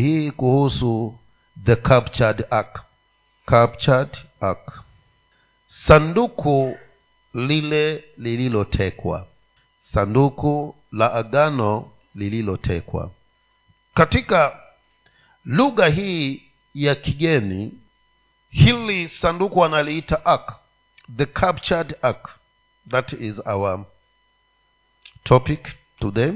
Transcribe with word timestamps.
hii 0.00 0.30
kuhusu 0.30 1.18
the 1.64 1.76
captured 1.76 2.46
ark. 2.50 2.82
Captured 3.46 4.18
ark. 4.40 4.84
Sanduku 5.66 6.78
lile 7.34 8.04
lililotekwa. 8.16 9.26
Sanduku 9.92 10.76
la 10.92 11.12
agano 11.12 11.90
lililotekwa. 12.14 13.10
Katika 13.94 14.60
lugha 15.44 15.86
hii 15.88 16.42
ya 16.74 16.94
kigeni 16.94 17.72
hili 18.50 19.08
sanduku 19.08 19.58
wanaliita 19.58 20.24
ark. 20.26 20.52
The 21.16 21.26
captured 21.26 21.96
ark. 22.02 22.30
That 22.90 23.12
is 23.12 23.34
our 23.46 23.84
topic 25.24 25.68
today 26.00 26.32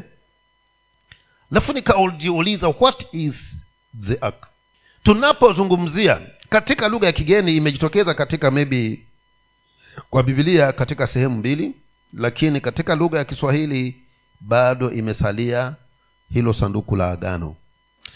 alafu 1.52 1.72
nikajiuliza 1.72 2.68
what 2.80 3.06
is 3.12 3.34
the 4.08 4.18
ark? 4.20 4.46
Tunapozungumzia 5.02 6.20
katika 6.48 6.88
lugha 6.88 7.06
ya 7.06 7.12
kigeni 7.12 7.56
imejitokeza 7.56 8.14
katika 8.14 8.50
maybe 8.50 9.02
kwa 10.10 10.22
bibilia 10.22 10.72
katika 10.72 11.06
sehemu 11.06 11.36
mbili 11.36 11.74
lakini 12.12 12.60
katika 12.60 12.94
lugha 12.94 13.18
ya 13.18 13.24
kiswahili 13.24 13.96
bado 14.40 14.90
imesalia 14.90 15.74
hilo 16.32 16.52
sanduku 16.52 16.96
la 16.96 17.10
agano. 17.10 17.56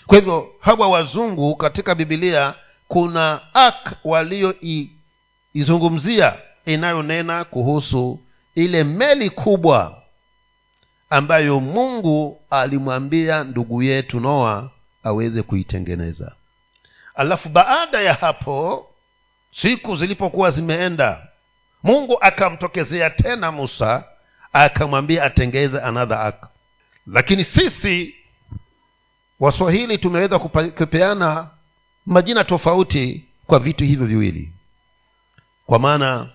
Kwa 0.06 0.18
hivyo 0.18 0.52
hawa 0.60 0.88
wazungu 0.88 1.56
katika 1.56 1.94
bibilia 1.94 2.54
kuna 2.88 3.40
ak 3.54 3.92
walioizungumzia 4.04 6.34
inayonena 6.64 7.44
kuhusu 7.44 8.20
ile 8.54 8.84
meli 8.84 9.30
kubwa 9.30 10.01
ambayo 11.12 11.60
mungu 11.60 12.40
alimwambia 12.50 13.44
ndugu 13.44 13.82
yetu 13.82 14.20
noa 14.20 14.70
aweze 15.02 15.42
kuitengeneza. 15.42 16.34
Alafu 17.14 17.48
baada 17.48 18.00
ya 18.00 18.14
hapo 18.14 18.86
siku 19.54 19.96
zilipokuwa 19.96 20.50
zimeenda 20.50 21.26
mungu 21.82 22.18
akamtokezea 22.20 23.10
tena 23.10 23.52
musa 23.52 24.04
akamwambia 24.52 25.24
atengeze 25.24 25.80
another 25.80 26.18
ark. 26.18 26.48
Lakini 27.06 27.44
sisi 27.44 28.14
waswahili 29.40 29.98
tumeweza 29.98 30.38
kupeana 30.38 31.50
majina 32.06 32.44
tofauti 32.44 33.24
kwa 33.46 33.58
vitu 33.58 33.84
hivyo 33.84 34.06
viwili. 34.06 34.52
Kwa 35.66 35.78
maana 35.78 36.28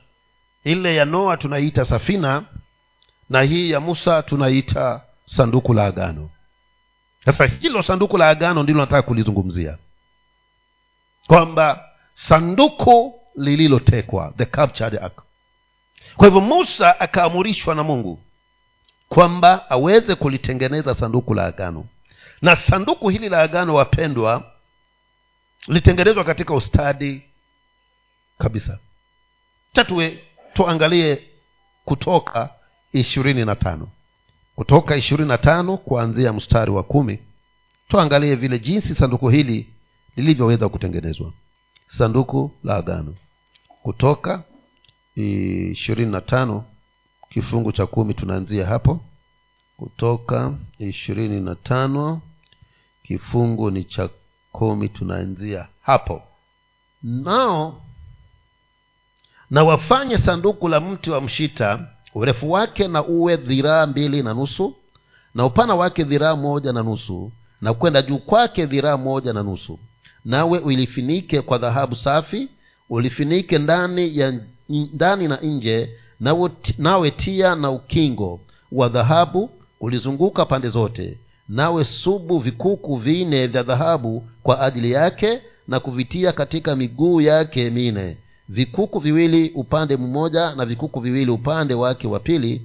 ile 0.64 0.96
ya 0.96 1.06
noa 1.06 1.38
tunaiita 1.38 1.86
safina 1.86 2.44
na 3.30 3.42
hii 3.42 3.72
ya 3.72 3.80
musa 3.80 4.24
tunaita 4.24 5.02
sanduku 5.26 5.74
la 5.74 5.86
agano. 5.86 6.30
Sasa 7.26 7.46
hilo 7.46 7.84
sanduku 7.84 8.18
la 8.18 8.30
agano 8.30 8.64
ndilo 8.64 8.80
nataka 8.80 9.02
kulizungumzia. 9.02 9.78
Kwamba 11.28 11.90
sanduku 12.16 13.22
lililotekwa 13.36 14.34
the 14.38 14.98
ark. 15.00 15.22
Kwa 16.18 16.28
hivyo 16.28 16.42
musa 16.42 17.00
akaamurishwa 17.00 17.76
na 17.76 17.84
mungu 17.84 18.20
kwamba 19.10 19.70
aweze 19.70 20.16
kulitengeneza 20.16 20.96
sanduku 20.96 21.34
la 21.34 21.46
agano. 21.46 21.86
Na 22.42 22.56
sanduku 22.56 23.10
hili 23.10 23.30
la 23.30 23.42
agano 23.42 23.76
wapendwa 23.76 24.52
litengenezwa 25.68 26.24
katika 26.24 26.54
ustadi 26.54 27.22
kabisa. 28.38 28.80
Chatue 29.74 30.24
tuangalie 30.54 31.24
kutoka 31.86 32.50
ishirini 33.00 33.46
na 33.46 33.56
tano. 33.56 33.88
Kutoka 34.56 34.96
ishirini 34.96 35.28
na 35.30 35.38
tano 35.38 35.78
kuanzia 35.78 36.34
mstari 36.34 36.72
wa 36.72 36.84
kumi 36.84 37.20
tuangalie 37.88 38.36
vile 38.36 38.60
jinsi 38.60 38.96
sanduku 38.96 39.30
hili 39.30 39.68
lilivyoweza 40.16 40.70
kutengenezwa. 40.70 41.34
Sanduku 41.88 42.52
la 42.64 42.76
agano. 42.76 43.16
Kutoka 43.84 44.44
ishirini 45.16 46.12
na 46.12 46.22
tano 46.22 46.66
kifungu 47.30 47.72
cha 47.72 47.86
kumi 47.86 48.14
tunaanzia 48.14 48.66
hapo. 48.66 49.02
Kutoka 49.78 50.54
ishirini 50.80 51.42
na 51.42 51.56
tano 51.56 52.22
kifungu 53.04 53.72
ni 53.72 53.84
cha 53.84 54.10
kumi 54.52 54.90
tunaanzia 54.90 55.68
hapo. 55.82 56.22
Nao 57.04 57.82
na 59.50 59.64
wafanye 59.64 60.18
sanduku 60.18 60.68
la 60.70 60.80
mti 60.80 61.10
wa 61.10 61.22
mshita 61.22 61.88
urefu 62.16 62.52
wake 62.52 62.88
na 62.88 63.04
uwe 63.06 63.38
dhiraa 63.38 63.86
mbili 63.88 64.24
na 64.24 64.34
nusu 64.34 64.76
na 65.36 65.46
upana 65.46 65.76
wake 65.76 66.04
dhiraa 66.04 66.36
moja 66.36 66.74
na 66.74 66.84
nusu 66.84 67.32
na 67.62 67.74
kwenda 67.74 68.02
juu 68.02 68.18
kwake 68.18 68.66
dhiraa 68.66 68.98
moja 68.98 69.34
na 69.34 69.44
nusu. 69.44 69.80
Nawe 70.26 70.60
ulifinike 70.60 71.42
kwa 71.42 71.58
dhahabu 71.58 71.96
safi 71.96 72.50
ulifinike 72.90 73.58
ndani 73.58 74.18
ya 74.18 74.34
ndani 74.70 75.28
na 75.28 75.38
nje 75.38 75.90
nawe, 76.78 77.12
tia 77.12 77.56
na 77.56 77.72
ukingo 77.72 78.40
wa 78.72 78.90
dhahabu 78.90 79.50
ulizunguka 79.82 80.46
pande 80.46 80.68
zote. 80.70 81.18
Nawe 81.50 81.84
subu 81.84 82.40
vikuku 82.40 82.96
vinne 82.98 83.48
vya 83.48 83.64
dhahabu 83.64 84.24
kwa 84.44 84.62
ajili 84.62 84.92
yake 84.92 85.42
na 85.68 85.80
kuvitia 85.80 86.32
katika 86.32 86.76
miguu 86.76 87.22
yake 87.22 87.70
mine 87.70 88.18
vikuku 88.50 89.00
viwili 89.00 89.50
upande 89.50 89.98
mmoja 89.98 90.56
na 90.56 90.66
vikuku 90.66 91.00
viwili 91.00 91.32
upande 91.32 91.74
wake 91.74 92.08
wa 92.08 92.20
pili 92.20 92.62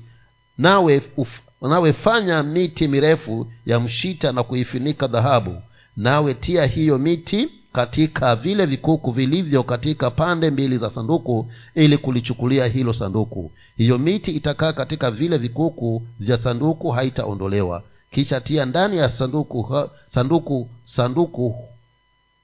nawe 0.58 1.02
uf, 1.16 1.28
nawe 1.62 1.92
fanya 1.92 2.42
miti 2.42 2.88
mirefu 2.88 3.46
ya 3.66 3.80
mshita 3.80 4.32
na 4.32 4.42
kuifunika 4.42 5.06
dhahabu 5.06 5.54
nawe 5.96 6.34
tia 6.34 6.66
hiyo 6.66 6.98
miti 6.98 7.48
katika 7.72 8.36
vile 8.36 8.66
vikuku 8.66 9.10
vilivyo 9.10 9.62
katika 9.62 10.10
pande 10.10 10.50
mbili 10.50 10.78
za 10.78 10.90
sanduku 10.90 11.46
ili 11.74 11.98
kulichukulia 11.98 12.66
hilo 12.66 12.92
sanduku. 12.92 13.50
Hiyo 13.76 13.98
miti 13.98 14.30
itakaa 14.30 14.72
katika 14.72 15.10
vile 15.10 15.38
vikuku 15.38 16.02
vya 16.20 16.38
sanduku 16.38 16.90
haitaondolewa. 16.90 17.82
Kisha 18.10 18.40
tia 18.40 18.64
ndani 18.64 18.96
ya 18.96 19.08
sanduku 19.08 19.88
sanduku 20.14 20.68
sanduku 20.84 21.54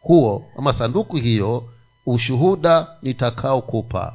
huo 0.01 0.45
ama 0.59 0.73
sanduku 0.73 1.17
hiyo 1.17 1.65
ushuhuda 2.13 2.87
nitakaokupa. 3.03 4.15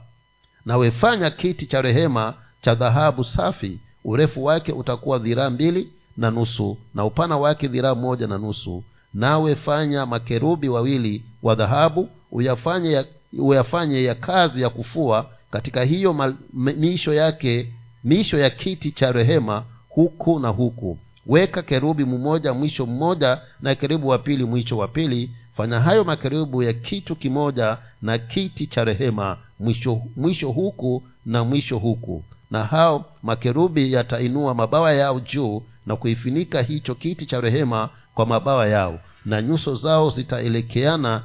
Nawefanya 0.65 1.29
kiti 1.29 1.65
cha 1.65 1.81
rehema 1.81 2.33
cha 2.61 2.75
dhahabu 2.75 3.23
safi 3.23 3.79
urefu 4.05 4.43
wake 4.45 4.71
utakuwa 4.71 5.19
dhiraa 5.19 5.49
mbili 5.49 5.89
na 6.17 6.31
nusu 6.31 6.77
na 6.95 7.05
upana 7.05 7.37
wake 7.37 7.67
dhiraa 7.67 7.95
moja 7.95 8.27
na 8.27 8.37
nusu. 8.37 8.83
Nawe 9.13 9.55
fanya 9.55 10.05
makerubi 10.05 10.69
wawili 10.69 11.23
wa 11.43 11.55
dhahabu 11.55 12.09
uyafanye 12.31 12.91
ya, 12.91 13.05
uyafanye 13.39 14.03
ya 14.03 14.15
kazi 14.15 14.61
ya 14.61 14.69
kufua. 14.69 15.25
Katika 15.51 15.83
hiyo 15.83 16.13
mal, 16.13 16.35
miisho 16.53 17.13
yake 17.13 17.73
miisho 18.03 18.37
ya 18.37 18.49
kiti 18.49 18.91
cha 18.91 19.11
rehema 19.11 19.63
huku 19.89 20.39
na 20.39 20.47
huku. 20.49 20.97
Weka 21.27 21.61
kerubi 21.61 22.05
mmoja 22.05 22.53
mwisho 22.53 22.85
mmoja 22.85 23.41
na 23.61 23.75
kerubi 23.75 24.07
wa 24.07 24.17
pili 24.17 24.43
mwisho 24.45 24.77
wa 24.77 24.87
pili 24.87 25.29
fanya 25.57 25.79
hayo 25.79 26.03
makaribu 26.03 26.63
ya 26.63 26.73
kitu 26.73 27.15
kimoja 27.15 27.77
na 28.01 28.17
kiti 28.17 28.67
cha 28.67 28.83
rehema 28.83 29.37
mwisho 29.59 30.01
mwisho 30.15 30.49
huku 30.51 31.03
na 31.25 31.43
mwisho 31.43 31.77
huku. 31.77 32.23
Na 32.51 32.63
hao 32.63 33.05
makerubi 33.23 33.93
yatainua 33.93 34.53
mabawa 34.53 34.93
yao 34.93 35.19
juu 35.19 35.63
na 35.85 35.95
kuifinika 35.95 36.61
hicho 36.61 36.95
kiti 36.95 37.25
cha 37.25 37.41
rehema 37.41 37.89
kwa 38.13 38.25
mabawa 38.25 38.67
yao. 38.67 38.99
Na 39.25 39.41
nyuso 39.41 39.75
zao 39.75 40.09
zitaelekeana 40.09 41.23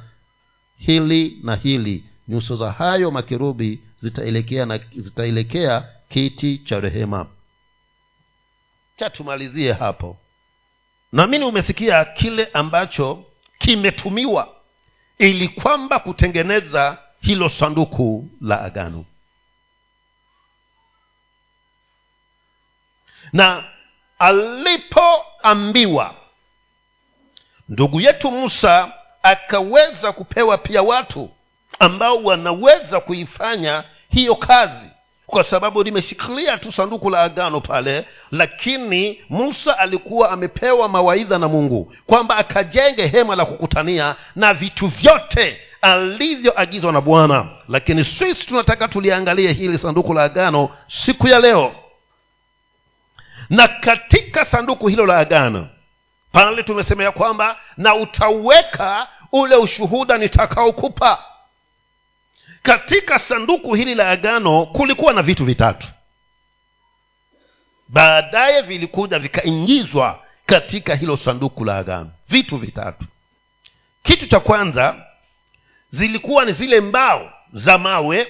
hili 0.77 1.39
na 1.43 1.55
hili. 1.55 2.03
Nyuso 2.27 2.57
za 2.57 2.71
hayo 2.71 3.11
makerubi 3.11 3.79
zitaelekea 4.01 4.79
zitaelekea 4.95 5.85
kiti 6.09 6.57
cha 6.57 6.79
rehema. 6.79 7.25
Cha 8.97 9.09
tumalizie 9.09 9.73
hapo. 9.73 10.17
Naamini 11.11 11.45
umesikia 11.45 12.05
kile 12.05 12.45
ambacho 12.53 13.23
kimetumiwa 13.59 14.55
ili 15.17 15.47
kwamba 15.49 15.99
kutengeneza 15.99 16.97
hilo 17.21 17.49
sanduku 17.49 18.29
la 18.41 18.61
agano. 18.61 19.05
Na 23.33 23.63
alipoambiwa 24.19 26.15
ndugu 27.69 28.01
yetu 28.01 28.31
musa 28.31 28.93
akaweza 29.23 30.11
kupewa 30.11 30.57
pia 30.57 30.81
watu 30.81 31.29
ambao 31.79 32.23
wanaweza 32.23 32.99
kuifanya 32.99 33.83
hiyo 34.09 34.35
kazi 34.35 34.89
kwa 35.29 35.43
sababu 35.43 35.83
limeshikilia 35.83 36.57
tu 36.57 36.71
sanduku 36.71 37.09
la 37.09 37.21
agano 37.21 37.61
pale 37.61 38.05
lakini 38.31 39.21
musa 39.29 39.77
alikuwa 39.79 40.31
amepewa 40.31 40.89
mawaidha 40.89 41.37
na 41.37 41.47
mungu 41.47 41.93
kwamba 42.07 42.37
akajenge 42.37 43.07
hema 43.07 43.35
la 43.35 43.45
kukutania 43.45 44.15
na 44.35 44.53
vitu 44.53 44.87
vyote 44.87 45.59
alivyoagizwa 45.81 46.91
na 46.91 47.01
bwana. 47.01 47.45
Lakini 47.69 48.05
sisi 48.05 48.47
tunataka 48.47 48.87
tuliangalie 48.87 49.51
hili 49.53 49.77
sanduku 49.77 50.13
la 50.13 50.23
agano 50.23 50.69
siku 50.87 51.27
ya 51.27 51.39
leo. 51.39 51.75
Na 53.49 53.67
katika 53.67 54.45
sanduku 54.45 54.87
hilo 54.87 55.05
la 55.05 55.17
agano 55.17 55.67
pale 56.31 56.63
tumesema 56.63 57.03
ya 57.03 57.11
kwamba 57.11 57.57
na 57.77 57.95
utauweka 57.95 59.07
ule 59.31 59.55
ushuhuda 59.55 60.17
nitakaokupa 60.17 61.23
katika 62.63 63.19
sanduku 63.19 63.73
hili 63.75 63.95
la 63.95 64.09
agano 64.09 64.65
kulikuwa 64.65 65.13
na 65.13 65.21
vitu 65.21 65.45
vitatu. 65.45 65.87
Baadaye 67.87 68.61
vilikuja 68.61 69.19
vikaingizwa 69.19 70.23
katika 70.45 70.95
hilo 70.95 71.17
sanduku 71.17 71.65
la 71.65 71.77
agano. 71.77 72.11
Vitu 72.29 72.57
vitatu. 72.57 73.05
Kitu 74.03 74.27
cha 74.27 74.39
kwanza 74.39 74.95
zilikuwa 75.91 76.45
ni 76.45 76.51
zile 76.53 76.81
mbao 76.81 77.33
za 77.53 77.77
mawe 77.77 78.27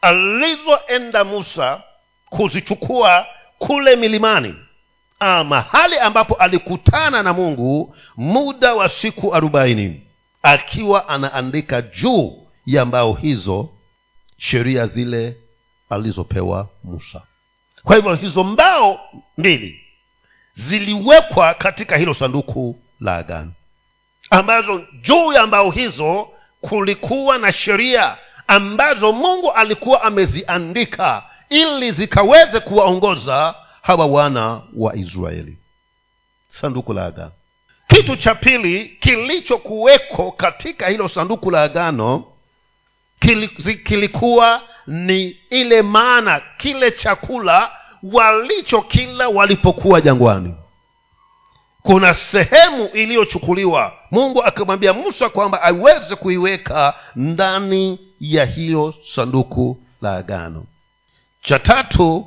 alizoenda 0.00 1.24
musa 1.24 1.82
kuzichukua 2.26 3.26
kule 3.58 3.96
milimani 3.96 4.54
ah, 5.20 5.44
mahali 5.44 5.98
ambapo 5.98 6.34
alikutana 6.34 7.22
na 7.22 7.32
mungu 7.32 7.96
muda 8.16 8.74
wa 8.74 8.88
siku 8.88 9.34
arobaini 9.34 10.06
akiwa 10.42 11.08
anaandika 11.08 11.82
juu 11.82 12.39
ya 12.66 12.84
mbao 12.84 13.12
hizo 13.12 13.68
sheria 14.38 14.86
zile 14.86 15.36
alizopewa 15.90 16.68
musa. 16.84 17.22
Kwa 17.82 17.96
hivyo 17.96 18.14
hizo 18.14 18.44
mbao 18.44 19.00
mbili 19.38 19.80
ziliwekwa 20.54 21.54
katika 21.54 21.96
hilo 21.96 22.14
sanduku 22.14 22.78
la 23.00 23.16
agano 23.16 23.52
ambazo 24.30 24.84
juu 25.02 25.32
ya 25.32 25.46
mbao 25.46 25.70
hizo 25.70 26.28
kulikuwa 26.60 27.38
na 27.38 27.52
sheria 27.52 28.16
ambazo 28.46 29.12
mungu 29.12 29.52
alikuwa 29.52 30.02
ameziandika 30.02 31.22
ili 31.48 31.92
zikaweze 31.92 32.60
kuwaongoza 32.60 33.54
hawa 33.82 34.06
wana 34.06 34.62
wa 34.76 34.96
israeli. 34.96 35.58
Sanduku 36.48 36.92
la 36.92 37.04
agano. 37.04 37.32
Kitu 37.88 38.16
cha 38.16 38.34
pili 38.34 38.88
kilichokuweko 38.88 40.32
katika 40.32 40.88
hilo 40.88 41.08
sanduku 41.08 41.50
la 41.50 41.62
agano 41.62 42.24
kilikuwa 43.84 44.62
ni 44.86 45.36
ile 45.50 45.82
maana 45.82 46.42
kile 46.56 46.90
chakula 46.90 47.70
walichokila 48.02 49.28
walipokuwa 49.28 50.00
jangwani. 50.00 50.54
Kuna 51.82 52.14
sehemu 52.14 52.86
iliyochukuliwa. 52.86 53.92
Mungu 54.10 54.42
akamwambia 54.44 54.92
musa 54.92 55.28
kwamba 55.28 55.62
aweze 55.62 56.16
kuiweka 56.16 56.94
ndani 57.16 57.98
ya 58.20 58.44
hilo 58.44 58.94
sanduku 59.14 59.78
la 60.02 60.16
agano. 60.16 60.64
Cha 61.42 61.58
tatu 61.58 62.26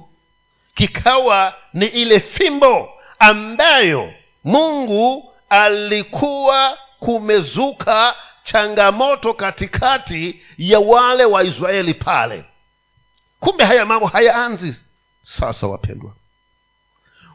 kikawa 0.75 1.53
ni 1.73 1.85
ile 1.85 2.19
fimbo 2.19 2.89
ambayo 3.19 4.13
mungu 4.43 5.33
alikuwa 5.49 6.77
kumezuka 6.99 8.15
changamoto 8.43 9.33
katikati 9.33 10.41
ya 10.57 10.79
wale 10.79 11.25
waisraeli 11.25 11.93
pale. 11.93 12.43
Kumbe 13.39 13.63
haya 13.63 13.85
mambo 13.85 14.05
hayaanzi 14.07 14.75
sasa 15.23 15.67
wapendwa. 15.67 16.11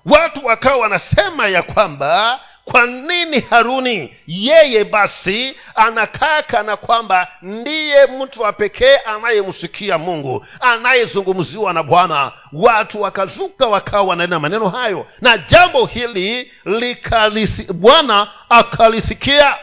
Watu 0.05 0.46
wakawa 0.46 0.76
wanasema 0.76 1.46
ya 1.49 1.62
kwamba 1.62 2.40
kwa 2.64 2.87
nini 2.87 3.40
haruni 3.40 4.16
yeye 4.26 4.84
basi 4.84 5.56
anakaa 5.75 6.43
kana 6.43 6.76
kwamba 6.76 7.28
ndiye 7.43 8.06
mtu 8.06 8.43
wa 8.43 8.52
pekee 8.52 8.96
anayemsikia 8.96 9.99
mungu 9.99 10.46
anayezungumziwa 10.60 11.72
na 11.72 11.82
bwana. 11.82 12.32
Watu 12.52 13.02
wakazuka 13.02 13.66
wakawa 13.66 14.02
wananena 14.02 14.40
maneno 14.40 14.69
hayo. 14.69 15.06
Na 15.20 15.38
jambo 15.38 15.87
hili 15.87 16.52
likalisi 16.64 17.62
bwana 17.72 18.31
akalisikia 18.49 19.56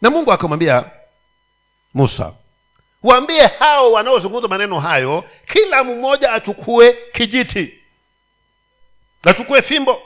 na 0.00 0.10
mungu 0.10 0.32
akamwambia 0.32 0.84
musa 1.94 2.32
waambie 3.02 3.46
hao 3.46 3.92
wanaozungumza 3.92 4.48
maneno 4.48 4.80
hayo 4.80 5.24
kila 5.52 5.84
mmoja 5.84 6.32
achukue 6.32 6.92
kijiti 7.12 7.74
achukue 9.22 9.62
fimbo. 9.62 10.02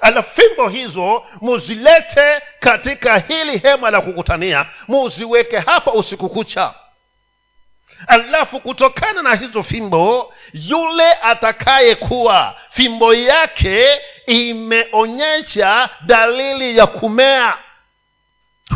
Ala 0.00 0.22
fimbo 0.22 0.68
hizo 0.68 1.24
muzilete 1.40 2.40
katika 2.60 3.18
hili 3.18 3.58
hema 3.58 3.90
la 3.90 4.00
kukutania 4.00 4.66
muziweke 4.88 5.58
hapa 5.58 5.92
usiku 5.92 6.28
kucha. 6.28 6.74
Alafu 8.06 8.60
kutokana 8.60 9.22
na 9.22 9.34
hizo 9.34 9.62
fimbo 9.62 10.34
yule 10.52 11.12
atakayekuwa 11.12 12.56
fimbo 12.70 13.14
yake 13.14 14.00
imeonyesha 14.26 15.90
dalili 16.00 16.78
ya 16.78 16.86
kumea 16.86 17.58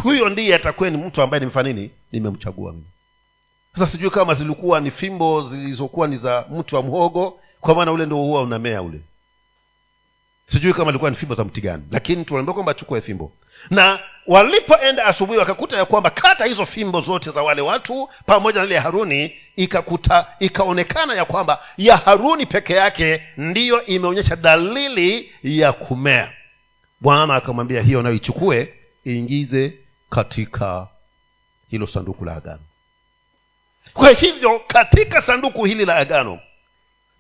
huyo 0.03 0.29
ndiye 0.29 0.55
atakuwa 0.55 0.91
ni 0.91 0.97
mtu 0.97 1.23
ambaye 1.23 1.41
nimefanya 1.41 1.73
nini? 1.73 1.91
Nimemchagua 2.13 2.73
mimi. 2.73 2.85
Sasa 3.75 3.93
sijui 3.93 4.11
kama 4.11 4.35
zilikuwa 4.35 4.81
ni 4.81 4.91
fimbo 4.91 5.43
zilizokuwa 5.51 6.09
ni 6.09 6.19
za 6.19 6.45
mtu 6.51 6.77
wa 6.77 6.83
mhogo 6.83 7.41
kwa 7.61 7.75
maana 7.75 7.93
ule 7.93 8.07
ndo 8.07 8.17
huwa 8.17 8.43
unamea 8.43 8.83
ule. 8.83 9.01
Sijui 10.47 10.73
kama 10.75 10.91
ilikuwa 10.91 11.11
ni 11.11 11.17
fimbo 11.17 11.35
za 11.35 11.45
mti 11.45 11.61
gani 11.61 11.83
lakini 11.91 12.25
tunaambia 12.25 12.55
kwamba 12.55 12.73
achukue 12.73 13.01
fimbo. 13.01 13.33
Na 13.71 13.99
walipoenda 14.27 15.05
asubuhi 15.07 15.39
wakakuta 15.39 15.77
ya 15.77 15.85
kwamba 15.85 16.11
kata 16.11 16.45
hizo 16.45 16.67
fimbo 16.67 17.01
zote 17.01 17.31
za 17.31 17.43
wale 17.43 17.63
watu 17.63 18.09
pamoja 18.27 18.61
na 18.61 18.67
ile 18.67 18.79
haruni 18.79 19.35
ikakuta 19.57 20.27
ikaonekana 20.39 21.15
ya 21.15 21.25
kwamba 21.25 21.63
ya 21.79 21.97
haruni 21.97 22.47
peke 22.47 22.73
yake 22.73 23.23
ndiyo 23.37 23.87
imeonyesha 23.87 24.37
dalili 24.37 25.33
ya 25.43 25.73
kumea. 25.73 26.33
Bwana 27.01 27.35
akamwambia 27.35 27.83
hiyo 27.83 28.03
nayo 28.03 28.15
ichukue 28.15 28.75
iingize 29.07 29.73
katika 30.11 30.89
hilo 31.69 31.87
sanduku 31.87 32.25
la 32.25 32.37
agano. 32.37 32.63
Kwa 33.95 34.11
hivyo 34.11 34.59
katika 34.59 35.23
sanduku 35.23 35.65
hili 35.65 35.85
la 35.85 35.97
agano 35.97 36.41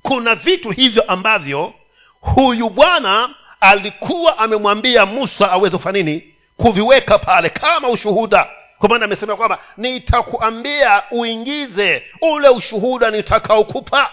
kuna 0.02 0.34
vitu 0.34 0.70
hivyo 0.70 1.02
ambavyo 1.02 1.74
huyu 2.20 2.70
bwana 2.70 3.30
alikuwa 3.60 4.38
amemwambia 4.38 5.06
musa 5.06 5.50
aweze 5.52 5.76
kufanya 5.76 6.20
kuviweka 6.56 7.18
pale 7.18 7.50
kama 7.50 7.88
ushuhuda. 7.88 8.48
Kwa 8.78 8.88
maana 8.88 9.04
amesema 9.04 9.36
kwamba 9.36 9.58
nitakuambia 9.76 11.02
uingize 11.10 12.02
ule 12.20 12.48
ushuhuda 12.48 13.10
nitakaokupa 13.10 14.10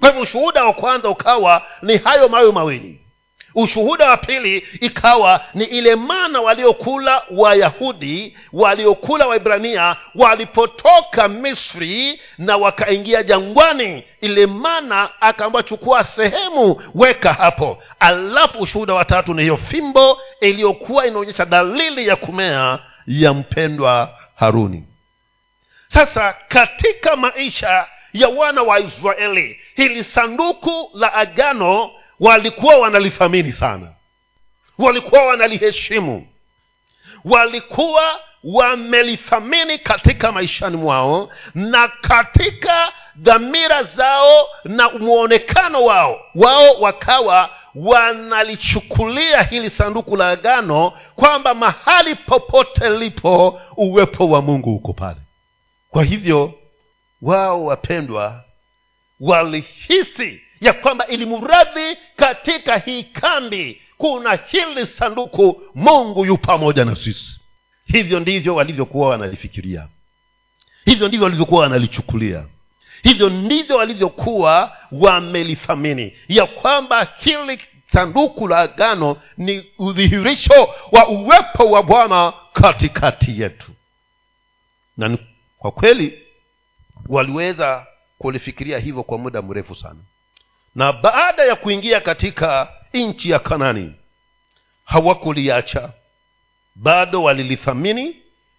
kwa 0.00 0.08
hivyo 0.08 0.22
ushuhuda 0.22 0.64
wa 0.64 0.72
kwanza 0.72 1.08
ukawa 1.08 1.62
ni 1.82 1.96
hayo 1.96 2.28
mayo 2.28 2.52
mawili 2.52 3.03
ushuhuda 3.54 4.10
wa 4.10 4.16
pili 4.16 4.66
ikawa 4.80 5.40
ni 5.54 5.64
ile 5.64 5.96
mana 5.96 6.40
waliokula 6.40 7.22
wayahudi 7.30 8.36
waliokula 8.52 9.26
waibrania 9.26 9.96
walipotoka 10.14 11.28
misri 11.28 12.20
na 12.38 12.56
wakaingia 12.56 13.22
jangwani. 13.22 14.04
Ile 14.20 14.46
mana 14.46 15.08
akaamba 15.20 15.62
chukua 15.62 16.04
sehemu 16.04 16.82
weka 16.94 17.32
hapo. 17.32 17.82
Alafu 18.00 18.58
ushuhuda 18.62 18.94
wa 18.94 19.04
tatu 19.04 19.34
ni 19.34 19.42
hiyo 19.42 19.56
fimbo 19.56 20.18
iliyokuwa 20.40 21.06
inaonyesha 21.06 21.44
dalili 21.44 22.08
ya 22.08 22.16
kumea 22.16 22.78
ya 23.06 23.34
mpendwa 23.34 24.18
haruni. 24.34 24.84
Sasa 25.88 26.34
katika 26.48 27.16
maisha 27.16 27.86
ya 28.12 28.28
wana 28.28 28.62
wa 28.62 28.80
israeli 28.80 29.60
hili 29.76 30.04
sanduku 30.04 30.90
la 30.94 31.14
agano 31.14 31.90
walikuwa 32.20 32.76
wanalithamini 32.78 33.52
sana. 33.52 33.92
Walikuwa 34.78 35.26
wanaliheshimu. 35.26 36.28
Walikuwa 37.24 38.20
wamelithamini 38.44 39.78
katika 39.78 40.32
maishani 40.32 40.76
mwao 40.76 41.28
na 41.54 41.88
katika 41.88 42.92
dhamira 43.16 43.82
zao 43.82 44.48
na 44.64 44.90
mwonekano 44.90 45.84
wao. 45.84 46.20
Wao 46.34 46.74
wakawa 46.80 47.50
wanalichukulia 47.74 49.42
hili 49.42 49.70
sanduku 49.70 50.16
la 50.16 50.28
agano 50.30 50.92
kwamba 51.16 51.54
mahali 51.54 52.14
popote 52.14 52.88
lipo 52.90 53.60
uwepo 53.76 54.28
wa 54.28 54.42
mungu 54.42 54.74
uko 54.74 54.92
pale. 54.92 55.20
Kwa 55.90 56.04
hivyo 56.04 56.54
wao 57.22 57.64
wapendwa 57.64 58.44
walihisi 59.20 60.42
ya 60.64 60.72
kwamba 60.72 61.06
ili 61.06 61.26
mradhi 61.26 61.96
katika 62.16 62.78
hii 62.78 63.02
kambi 63.02 63.82
kuna 63.98 64.38
hili 64.46 64.86
sanduku 64.86 65.62
mungu 65.74 66.24
yu 66.26 66.38
pamoja 66.38 66.84
na 66.84 66.96
sisi. 66.96 67.40
Hivyo 67.86 68.20
ndivyo 68.20 68.54
walivyokuwa 68.54 69.08
wanalifikiria. 69.08 69.88
Hivyo 70.84 71.08
ndivyo 71.08 71.24
walivyokuwa 71.24 71.60
wanalichukulia. 71.60 72.46
Hivyo 73.02 73.28
ndivyo 73.30 73.76
walivyokuwa 73.76 74.76
wamelithamini 74.92 76.12
ya 76.28 76.46
kwamba 76.46 77.08
hili 77.18 77.60
sanduku 77.92 78.48
la 78.48 78.58
agano 78.58 79.16
ni 79.36 79.66
udhihirisho 79.78 80.68
wa 80.92 81.08
uwepo 81.08 81.70
wa 81.70 81.82
bwana 81.82 82.32
katikati 82.52 83.40
yetu. 83.40 83.72
Na 84.96 85.18
kwa 85.58 85.70
kweli 85.70 86.18
waliweza 87.08 87.86
kulifikiria 88.18 88.78
hivyo 88.78 89.02
kwa 89.02 89.18
muda 89.18 89.42
mrefu 89.42 89.74
sana 89.74 90.00
na 90.74 90.92
baada 90.92 91.44
ya 91.44 91.56
kuingia 91.56 92.00
katika 92.00 92.68
nchi 92.94 93.30
ya 93.30 93.38
kanani 93.38 93.94
hawakuliacha. 94.84 95.92
Bado 96.74 97.22
walilithamini 97.22 98.16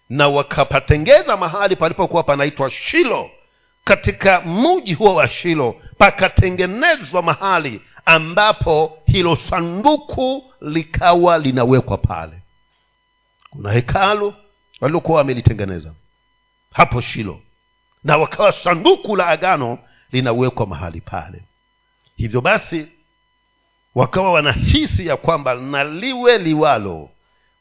na 0.08 0.28
wakapatengeza 0.28 1.36
mahali 1.36 1.76
palipokuwa 1.76 2.22
panaitwa 2.22 2.70
shilo. 2.70 3.30
Katika 3.84 4.40
mji 4.40 4.94
huo 4.94 5.14
wa 5.14 5.28
shilo 5.28 5.80
pakatengenezwa 5.98 7.22
mahali 7.22 7.80
ambapo 8.04 8.98
hilo 9.06 9.36
sanduku 9.36 10.52
likawa 10.60 11.38
linawekwa 11.38 11.98
pale. 11.98 12.42
Kuna 13.50 13.72
hekalu 13.72 14.34
waliokuwa 14.80 15.18
wamelitengeneza 15.18 15.94
hapo 16.72 17.00
shilo. 17.00 17.40
Na 18.04 18.16
wakawa 18.16 18.52
sanduku 18.52 19.16
la 19.16 19.26
agano 19.26 19.78
linawekwa 20.12 20.66
mahali 20.66 21.00
pale 21.00 21.42
hivyo 22.16 22.40
basi 22.40 22.88
wakawa 23.94 24.32
wanahisi 24.32 25.06
ya 25.06 25.16
kwamba 25.16 25.54
na 25.54 25.84
liwe 25.84 26.38
liwalo 26.38 27.10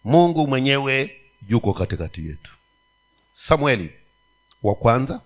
mungu 0.03 0.47
mwenyewe 0.47 1.21
yuko 1.47 1.73
katikati 1.73 2.27
yetu. 2.27 2.51
Samueli 3.33 3.93
wa 4.63 4.75
kwanza. 4.75 5.21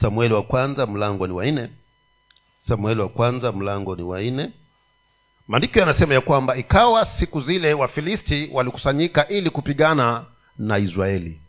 Samueli 0.00 0.34
wa 0.34 0.42
kwanza 0.42 0.86
mlango 0.86 1.26
ni 1.26 1.32
wanne 1.32 1.68
samueli 2.68 3.00
wa 3.00 3.08
kwanza 3.08 3.52
mlango 3.52 3.96
ni 3.96 4.02
wanne 4.02 4.50
maandiko 5.48 5.78
yanasema 5.78 6.14
ya 6.14 6.20
kwamba 6.20 6.56
ikawa 6.56 7.04
siku 7.04 7.40
zile 7.40 7.74
wafilisti 7.74 8.50
walikusanyika 8.52 9.28
ili 9.28 9.50
kupigana 9.50 10.24
na 10.58 10.78
israeli 10.78 11.40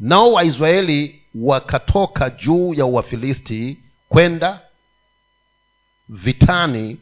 nao 0.00 0.32
waisraeli 0.32 1.22
wakatoka 1.34 2.30
juu 2.30 2.74
ya 2.74 2.86
wafilisti 2.86 3.78
kwenda 4.08 4.60
vitani 6.08 6.98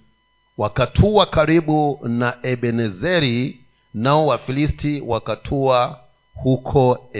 wakatua 0.58 1.26
karibu 1.26 2.00
na 2.02 2.38
ebenezeri 2.42 3.60
nao 3.94 4.26
wafilisti 4.26 5.00
wakatua 5.06 6.00
huko 6.34 7.10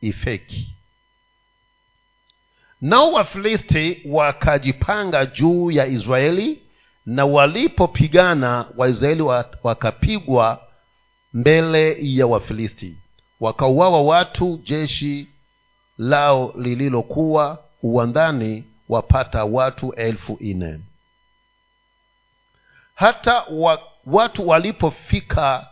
ifeki. 0.00 0.68
Nao 2.80 3.12
wafilisti 3.12 4.02
wakajipanga 4.06 5.26
juu 5.26 5.70
ya 5.70 5.86
israeli 5.86 6.62
na 7.06 7.24
walipopigana 7.24 8.66
waisraeli 8.76 9.22
wakapigwa 9.62 10.60
mbele 11.32 11.96
ya 12.00 12.26
wafilisti 12.26 12.96
wakauawa 13.42 14.02
watu 14.02 14.60
jeshi 14.64 15.28
lao 15.98 16.54
lililokuwa 16.56 17.58
uwandani 17.82 18.64
wapata 18.88 19.44
watu 19.44 19.92
elfu 19.92 20.38
nne 20.40 20.80
hata 22.94 23.44
wa, 23.50 23.82
watu 24.06 24.48
walipofika 24.48 25.68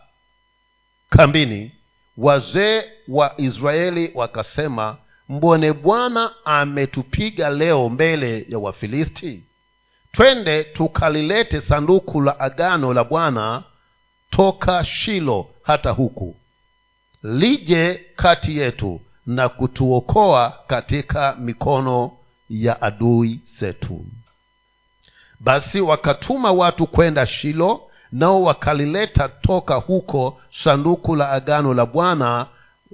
kambini 1.09 1.71
wazee 2.17 2.83
wa 3.07 3.33
israeli 3.37 4.11
wakasema 4.15 4.97
mbone 5.29 5.73
bwana 5.73 6.31
ametupiga 6.45 7.49
leo 7.49 7.89
mbele 7.89 8.45
ya 8.49 8.59
wafilisti? 8.59 9.43
Twende 10.11 10.63
tukalilete 10.63 11.61
sanduku 11.61 12.21
la 12.21 12.39
agano 12.39 12.93
la 12.93 13.03
bwana 13.03 13.63
toka 14.29 14.85
shilo 14.85 15.49
hata 15.63 15.89
huku 15.89 16.35
lije 17.23 18.05
kati 18.15 18.57
yetu 18.57 19.01
na 19.25 19.49
kutuokoa 19.49 20.53
katika 20.67 21.35
mikono 21.39 22.11
ya 22.49 22.81
adui 22.81 23.39
zetu. 23.59 24.05
Basi 25.39 25.81
wakatuma 25.81 26.51
watu 26.51 26.87
kwenda 26.87 27.27
shilo 27.27 27.81
nao 28.11 28.43
wakalileta 28.43 29.29
toka 29.29 29.75
huko 29.75 30.41
sanduku 30.63 31.15
la 31.15 31.29
agano 31.31 31.73
la 31.73 31.85
bwana 31.85 32.47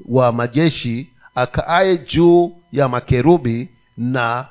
wa 0.10 0.32
majeshi 0.32 1.10
akaaye 1.36 1.98
juu 1.98 2.56
ya 2.72 2.90
makerubi 2.90 3.70
na 3.98 4.48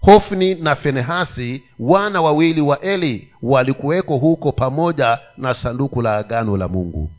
hofni 0.00 0.54
na 0.54 0.76
fenehasi 0.76 1.62
wana 1.78 2.22
wawili 2.22 2.60
wa 2.60 2.80
eli 2.80 3.32
walikuweko 3.42 4.16
huko 4.16 4.52
pamoja 4.52 5.18
na 5.36 5.54
sanduku 5.54 6.02
la 6.02 6.16
agano 6.16 6.56
la 6.56 6.68
mungu 6.68 7.10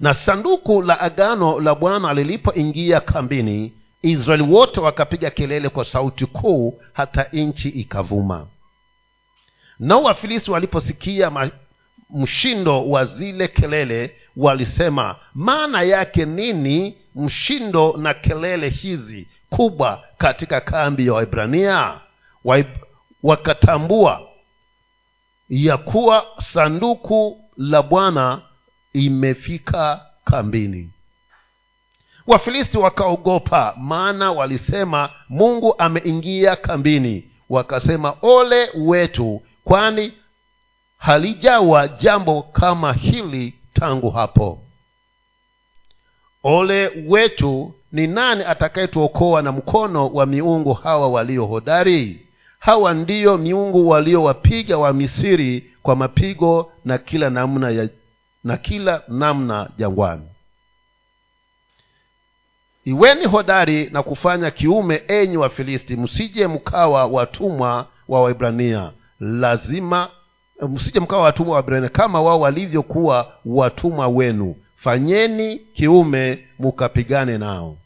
na 0.00 0.14
sanduku 0.14 0.82
la 0.82 1.00
agano 1.00 1.60
la 1.60 1.74
bwana 1.74 2.14
lilipoingia 2.14 3.00
kambini 3.00 3.72
israeli 4.02 4.42
wote 4.42 4.80
wakapiga 4.80 5.30
kelele 5.30 5.68
kwa 5.68 5.84
sauti 5.84 6.26
kuu 6.26 6.80
hata 6.92 7.26
nchi 7.32 7.68
ikavuma. 7.68 8.46
Nao 9.78 10.02
wafilisi 10.02 10.50
waliposikia 10.50 11.50
mshindo 12.10 12.88
wa 12.90 13.04
zile 13.04 13.48
kelele 13.48 14.16
walisema 14.36 15.16
maana 15.34 15.82
yake 15.82 16.24
nini 16.24 16.96
mshindo 17.14 17.94
na 17.96 18.14
kelele 18.14 18.68
hizi 18.68 19.28
kubwa 19.50 20.04
katika 20.18 20.60
kambi 20.60 21.06
ya 21.06 21.12
waibrania 21.12 22.00
wakatambua 23.22 24.28
ya 25.48 25.76
kuwa 25.76 26.26
sanduku 26.52 27.44
la 27.56 27.82
bwana 27.82 28.40
imefika 28.92 30.06
kambini. 30.24 30.90
Wafilisti 32.26 32.78
wakaogopa 32.78 33.74
maana 33.78 34.32
walisema 34.32 35.10
mungu 35.28 35.74
ameingia 35.78 36.56
kambini. 36.56 37.30
Wakasema 37.48 38.14
ole 38.22 38.68
wetu 38.76 39.42
kwani 39.64 40.12
halijawa 40.98 41.88
jambo 41.88 42.42
kama 42.42 42.92
hili 42.92 43.54
tangu 43.74 44.10
hapo. 44.10 44.62
Ole 46.42 46.90
wetu 47.06 47.74
ni 47.92 48.06
nani 48.06 48.44
atakayetuokoa 48.44 49.42
na 49.42 49.52
mkono 49.52 50.08
wa 50.08 50.26
miungu 50.26 50.72
hawa 50.72 51.08
walio 51.08 51.46
hodari? 51.46 52.26
Hawa 52.58 52.94
ndiyo 52.94 53.38
miungu 53.38 53.88
waliowapiga 53.88 54.78
wa 54.78 54.92
misiri 54.92 55.70
kwa 55.82 55.96
mapigo 55.96 56.72
na 56.84 56.98
kila 56.98 57.30
namna 57.30 57.70
ya 57.70 57.88
na 58.44 58.56
kila 58.56 59.02
namna 59.08 59.70
jangwani. 59.78 60.28
Iweni 62.84 63.24
hodari 63.24 63.88
na 63.92 64.02
kufanya 64.02 64.50
kiume 64.50 65.02
enyi 65.08 65.36
wafilisti 65.36 65.96
msije 65.96 66.46
mkawa 66.46 67.06
watumwa 67.06 67.86
wa 68.08 68.22
waibrania 68.22 68.92
lazima 69.20 70.08
msije 70.68 71.00
mkawa 71.00 71.22
watumwa 71.22 71.50
wa 71.50 71.56
waibrania 71.56 71.88
kama 71.88 72.20
wao 72.20 72.40
walivyokuwa 72.40 73.32
watumwa 73.44 74.08
wenu. 74.08 74.56
Fanyeni 74.76 75.56
kiume 75.58 76.48
mukapigane 76.58 77.38
nao. 77.38 77.76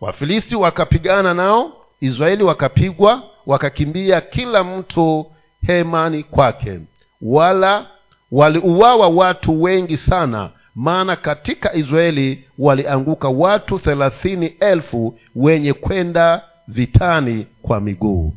Wafilisti 0.00 0.56
wakapigana 0.56 1.34
nao 1.34 1.72
israeli 2.00 2.42
wakapigwa 2.44 3.22
wakakimbia 3.46 4.20
kila 4.20 4.64
mtu 4.64 5.26
hemani 5.66 6.22
kwake. 6.22 6.80
Wala 7.22 7.86
waliuawa 8.32 9.08
watu 9.08 9.62
wengi 9.62 9.96
sana 9.96 10.50
maana 10.74 11.16
katika 11.16 11.74
israeli 11.74 12.44
walianguka 12.58 13.28
watu 13.28 13.78
thelathini 13.78 14.46
elfu 14.46 15.18
wenye 15.34 15.72
kwenda 15.72 16.42
vitani 16.68 17.46
kwa 17.62 17.80
miguu. 17.80 18.32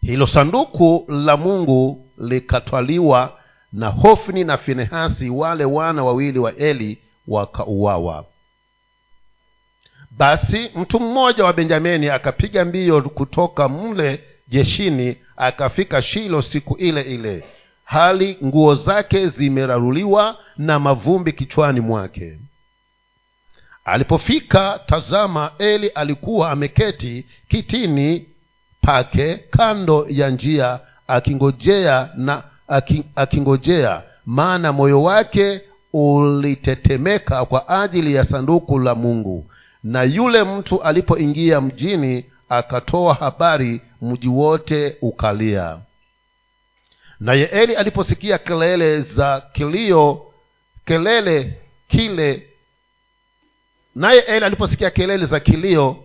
Hilo 0.00 0.26
sanduku 0.26 1.04
la 1.08 1.36
mungu 1.36 2.06
likatwaliwa 2.18 3.38
na 3.72 3.88
hofni 3.88 4.44
na 4.44 4.58
finehasi 4.58 5.30
wale 5.30 5.64
wana 5.64 6.04
wawili 6.04 6.38
wa 6.38 6.56
eli 6.56 6.98
wakauawa. 7.28 8.24
Basi 10.10 10.70
mtu 10.76 11.00
mmoja 11.00 11.44
wa 11.44 11.52
benjamini 11.52 12.08
akapiga 12.08 12.64
mbio 12.64 13.02
kutoka 13.02 13.68
mle 13.68 14.20
jeshini 14.48 15.16
akafika 15.36 16.02
shilo 16.02 16.42
siku 16.42 16.76
ile 16.76 17.00
ile 17.00 17.44
hali 17.84 18.38
nguo 18.44 18.74
zake 18.74 19.28
zimeraruliwa 19.28 20.36
na 20.56 20.78
mavumbi 20.78 21.32
kichwani 21.32 21.80
mwake. 21.80 22.38
Alipofika 23.84 24.80
tazama 24.86 25.50
eli 25.58 25.88
alikuwa 25.88 26.50
ameketi 26.50 27.26
kitini 27.48 28.26
pake 28.80 29.34
kando 29.50 30.06
ya 30.08 30.30
njia 30.30 30.80
akingojea 31.08 32.10
na 32.16 32.42
akingojea 33.16 34.02
maana 34.26 34.72
moyo 34.72 35.02
wake 35.02 35.60
ulitetemeka 35.92 37.44
kwa 37.44 37.68
ajili 37.68 38.14
ya 38.14 38.24
sanduku 38.24 38.78
la 38.78 38.94
mungu. 38.94 39.46
Na 39.84 40.02
yule 40.02 40.44
mtu 40.44 40.82
alipoingia 40.82 41.60
mjini 41.60 42.24
akatoa 42.48 43.14
habari 43.14 43.80
mji 44.02 44.28
wote 44.28 44.96
ukalia 45.02 45.78
naye 47.20 47.44
eli 47.44 47.76
aliposikia 47.76 48.38
kelele 48.38 49.00
za 49.00 49.40
kilio 49.52 50.32
kelele 50.84 51.58
kile 51.88 52.48
naye 53.94 54.18
eli 54.20 54.44
aliposikia 54.44 54.90
kelele 54.90 55.26
za 55.26 55.40
kilio 55.40 56.04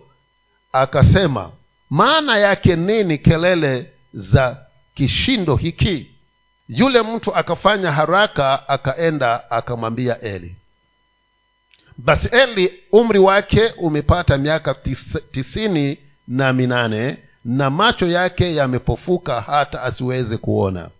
akasema 0.72 1.52
maana 1.90 2.38
yake 2.38 2.76
nini 2.76 3.18
kelele 3.18 3.90
za 4.14 4.66
kishindo 4.94 5.56
hiki? 5.56 6.10
Yule 6.68 7.02
mtu 7.02 7.34
akafanya 7.36 7.92
haraka 7.92 8.68
akaenda 8.68 9.50
akamwambia 9.50 10.20
eli 10.20 10.56
basi 11.98 12.28
eli 12.32 12.72
umri 12.92 13.18
wake 13.18 13.72
umepata 13.78 14.38
miaka 14.38 14.74
tis, 14.74 14.98
tisini 15.32 15.98
na 16.28 16.52
minane 16.52 17.16
na 17.44 17.70
macho 17.70 18.06
yake 18.06 18.54
yamepofuka 18.54 19.40
hata 19.40 19.82
asiweze 19.82 20.36
kuona 20.36 20.90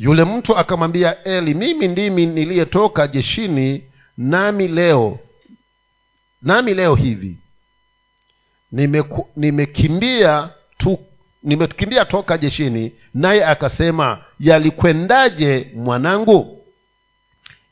yule 0.00 0.24
mtu 0.24 0.56
akamwambia 0.58 1.24
eli 1.24 1.54
mimi 1.54 1.88
ndimi 1.88 2.26
niliyetoka 2.26 3.06
jeshini 3.08 3.84
nami 4.16 4.68
leo 4.68 5.18
nami 6.42 6.74
leo 6.74 6.94
hivi. 6.94 7.36
Nimeku, 8.72 9.28
nimekimbia 9.36 10.48
tu 10.78 10.98
nimekimbia 11.42 12.04
toka 12.04 12.38
jeshini 12.38 12.92
naye 13.14 13.44
akasema 13.44 14.18
yalikwendaje 14.40 15.70
mwanangu? 15.74 16.64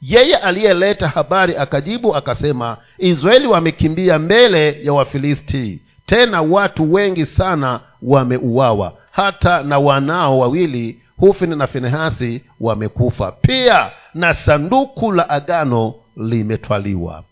Yeye 0.02 0.36
aliyeleta 0.36 1.08
habari 1.08 1.56
akajibu 1.56 2.16
akasema 2.16 2.76
israeli 2.98 3.46
wamekimbia 3.46 4.18
mbele 4.18 4.84
ya 4.84 4.92
wafilisti 4.92 5.80
tena 6.06 6.42
watu 6.42 6.92
wengi 6.92 7.26
sana 7.26 7.80
wameuawa 8.02 8.96
hata 9.10 9.62
na 9.62 9.78
wanao 9.78 10.38
wawili 10.38 11.00
hufini 11.18 11.56
na 11.56 11.66
finehasi 11.66 12.44
wamekufa. 12.60 13.32
Pia 13.32 13.90
na 14.14 14.34
sanduku 14.34 15.12
la 15.12 15.30
agano 15.30 15.94
limetwaliwa. 16.16 17.24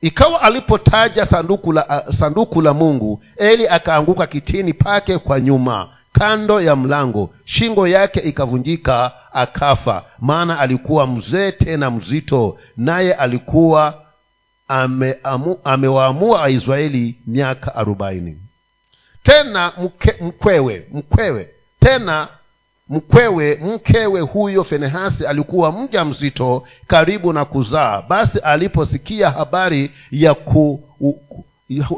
Ikawa 0.00 0.42
alipotaja 0.42 1.26
sanduku 1.26 1.72
la 1.72 2.04
sanduku 2.18 2.62
la 2.62 2.74
mungu 2.74 3.22
eli 3.36 3.68
akaanguka 3.68 4.26
kitini 4.26 4.72
pake 4.74 5.18
kwa 5.18 5.40
nyuma 5.40 5.88
kando 6.12 6.60
ya 6.60 6.76
mlango. 6.76 7.30
Shingo 7.44 7.88
yake 7.88 8.20
ikavunjika 8.20 9.12
akafa. 9.32 10.04
Maana 10.18 10.58
alikuwa 10.58 11.06
mzee 11.06 11.52
tena 11.52 11.90
mzito 11.90 12.58
naye 12.76 13.14
alikuwa 13.14 14.02
amewaamua 14.68 15.64
ame 15.64 15.88
waisraeli 16.42 17.18
miaka 17.26 17.74
arobaini. 17.74 18.38
Tena 19.22 19.72
mke, 19.82 20.14
mkwewe 20.20 20.86
mkwewe 20.92 21.50
tena 21.80 22.28
mkwewe 22.88 23.54
mkewe 23.54 24.20
huyo 24.20 24.64
fenehasi 24.64 25.26
alikuwa 25.26 25.72
mja 25.72 26.04
mzito 26.04 26.66
karibu 26.86 27.32
na 27.32 27.44
kuzaa. 27.44 28.02
Basi 28.02 28.38
aliposikia 28.38 29.30
habari 29.30 29.90
ya 30.10 30.34
ku, 30.34 30.80
u, 31.00 31.14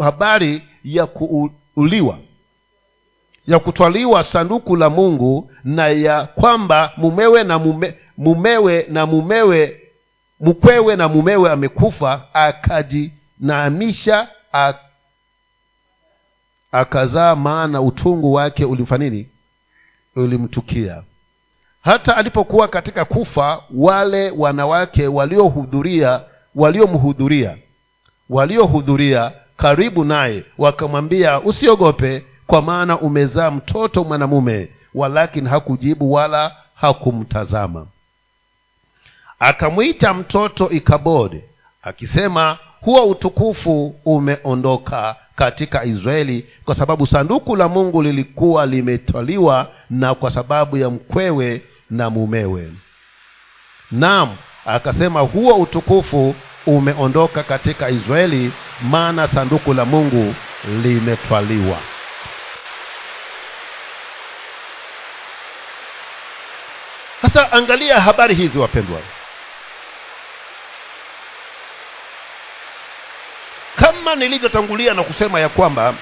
habari 0.00 0.62
ya 0.84 1.06
kuuliwa 1.06 2.18
ya 3.46 3.58
kutwaliwa 3.58 4.24
sanduku 4.24 4.76
la 4.76 4.90
mungu 4.90 5.50
na 5.64 5.88
ya 5.88 6.24
kwamba 6.24 6.92
mumewe 6.96 7.44
na 7.44 7.58
mume, 7.58 7.94
mumewe 8.18 8.86
na 8.88 9.06
mumewe 9.06 9.80
mkwewe 10.40 10.96
na 10.96 11.08
mumewe 11.08 11.50
amekufa 11.50 12.22
akajinaamisha 12.34 14.28
akazaa 16.72 17.36
maana 17.36 17.80
utungu 17.80 18.32
wake 18.32 18.64
ulimfanini 18.64 19.28
ulimtukia. 20.16 21.02
Hata 21.82 22.16
alipokuwa 22.16 22.68
katika 22.68 23.04
kufa 23.04 23.62
wale 23.74 24.30
wanawake 24.30 25.06
waliohudhuria 25.06 26.20
waliomhudhuria 26.54 27.56
waliohudhuria 28.30 29.32
karibu 29.56 30.04
naye 30.04 30.44
wakamwambia 30.58 31.40
usiogope 31.40 32.24
kwa 32.46 32.62
maana 32.62 32.98
umezaa 33.00 33.50
mtoto 33.50 34.04
mwanamume. 34.04 34.68
Walakini 34.94 35.48
hakujibu 35.48 36.12
wala 36.12 36.56
hakumtazama. 36.74 37.86
Akamwita 39.38 40.14
mtoto 40.14 40.70
ikabode 40.70 41.44
akisema 41.82 42.58
huo 42.80 43.04
utukufu 43.04 43.94
umeondoka 44.04 45.16
katika 45.36 45.84
israeli 45.84 46.46
kwa 46.64 46.74
sababu 46.74 47.06
sanduku 47.06 47.56
la 47.56 47.68
mungu 47.68 48.02
lilikuwa 48.02 48.66
limetwaliwa 48.66 49.68
na 49.90 50.14
kwa 50.14 50.30
sababu 50.30 50.76
ya 50.76 50.90
mkwewe 50.90 51.62
na 51.90 52.10
mumewe. 52.10 52.72
Naam 53.90 54.36
akasema 54.66 55.20
huo 55.20 55.54
utukufu 55.54 56.34
umeondoka 56.66 57.42
katika 57.42 57.90
israeli 57.90 58.52
maana 58.82 59.28
sanduku 59.28 59.74
la 59.74 59.84
mungu 59.84 60.34
limetwaliwa. 60.82 61.78
Sasa 67.22 67.52
angalia 67.52 68.00
habari 68.00 68.34
hizi 68.34 68.58
wapendwa 68.58 69.00
kama 73.80 74.14
nilivyotangulia 74.14 74.94
na 74.94 75.02
kusema 75.02 75.40
ya 75.40 75.48
kwamba 75.48 75.94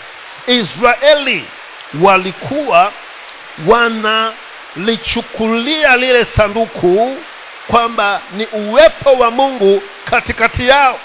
israeli 0.47 1.45
walikuwa 2.01 2.93
wanalichukulia 3.67 5.97
lile 5.97 6.25
sanduku 6.25 7.17
kwamba 7.71 8.21
ni 8.33 8.47
uwepo 8.47 9.12
wa 9.12 9.31
mungu 9.31 9.83
katikati 10.05 10.69
yao. 10.69 11.01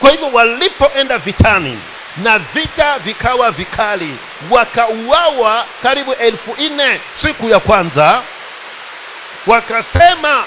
Kwa 0.00 0.10
hivyo 0.10 0.28
walipoenda 0.32 1.18
vitani 1.18 1.78
na 2.16 2.38
vita 2.38 2.98
vikawa 2.98 3.50
vikali 3.50 4.16
wakauawa 4.50 5.66
karibu 5.82 6.12
elfu 6.12 6.56
nne 6.58 7.00
siku 7.16 7.48
ya 7.48 7.60
kwanza 7.60 8.22
wakasema 9.46 10.44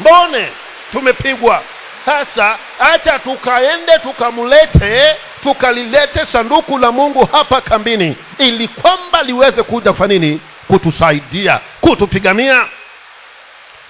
mbone 0.00 0.48
tumepigwa 0.92 1.62
sasa 2.06 2.58
hata 2.78 3.18
tukaende 3.18 3.98
tukamlete 3.98 5.16
tukalilete 5.42 6.26
sanduku 6.26 6.78
la 6.78 6.92
mungu 6.92 7.28
hapa 7.32 7.60
kambini 7.60 8.16
ili 8.38 8.68
kwamba 8.68 9.22
liweze 9.22 9.62
kuja 9.62 9.92
kufanya 9.92 10.18
nini? 10.18 10.40
Kutusaidia 10.68 11.60
kutupigania. 11.80 12.66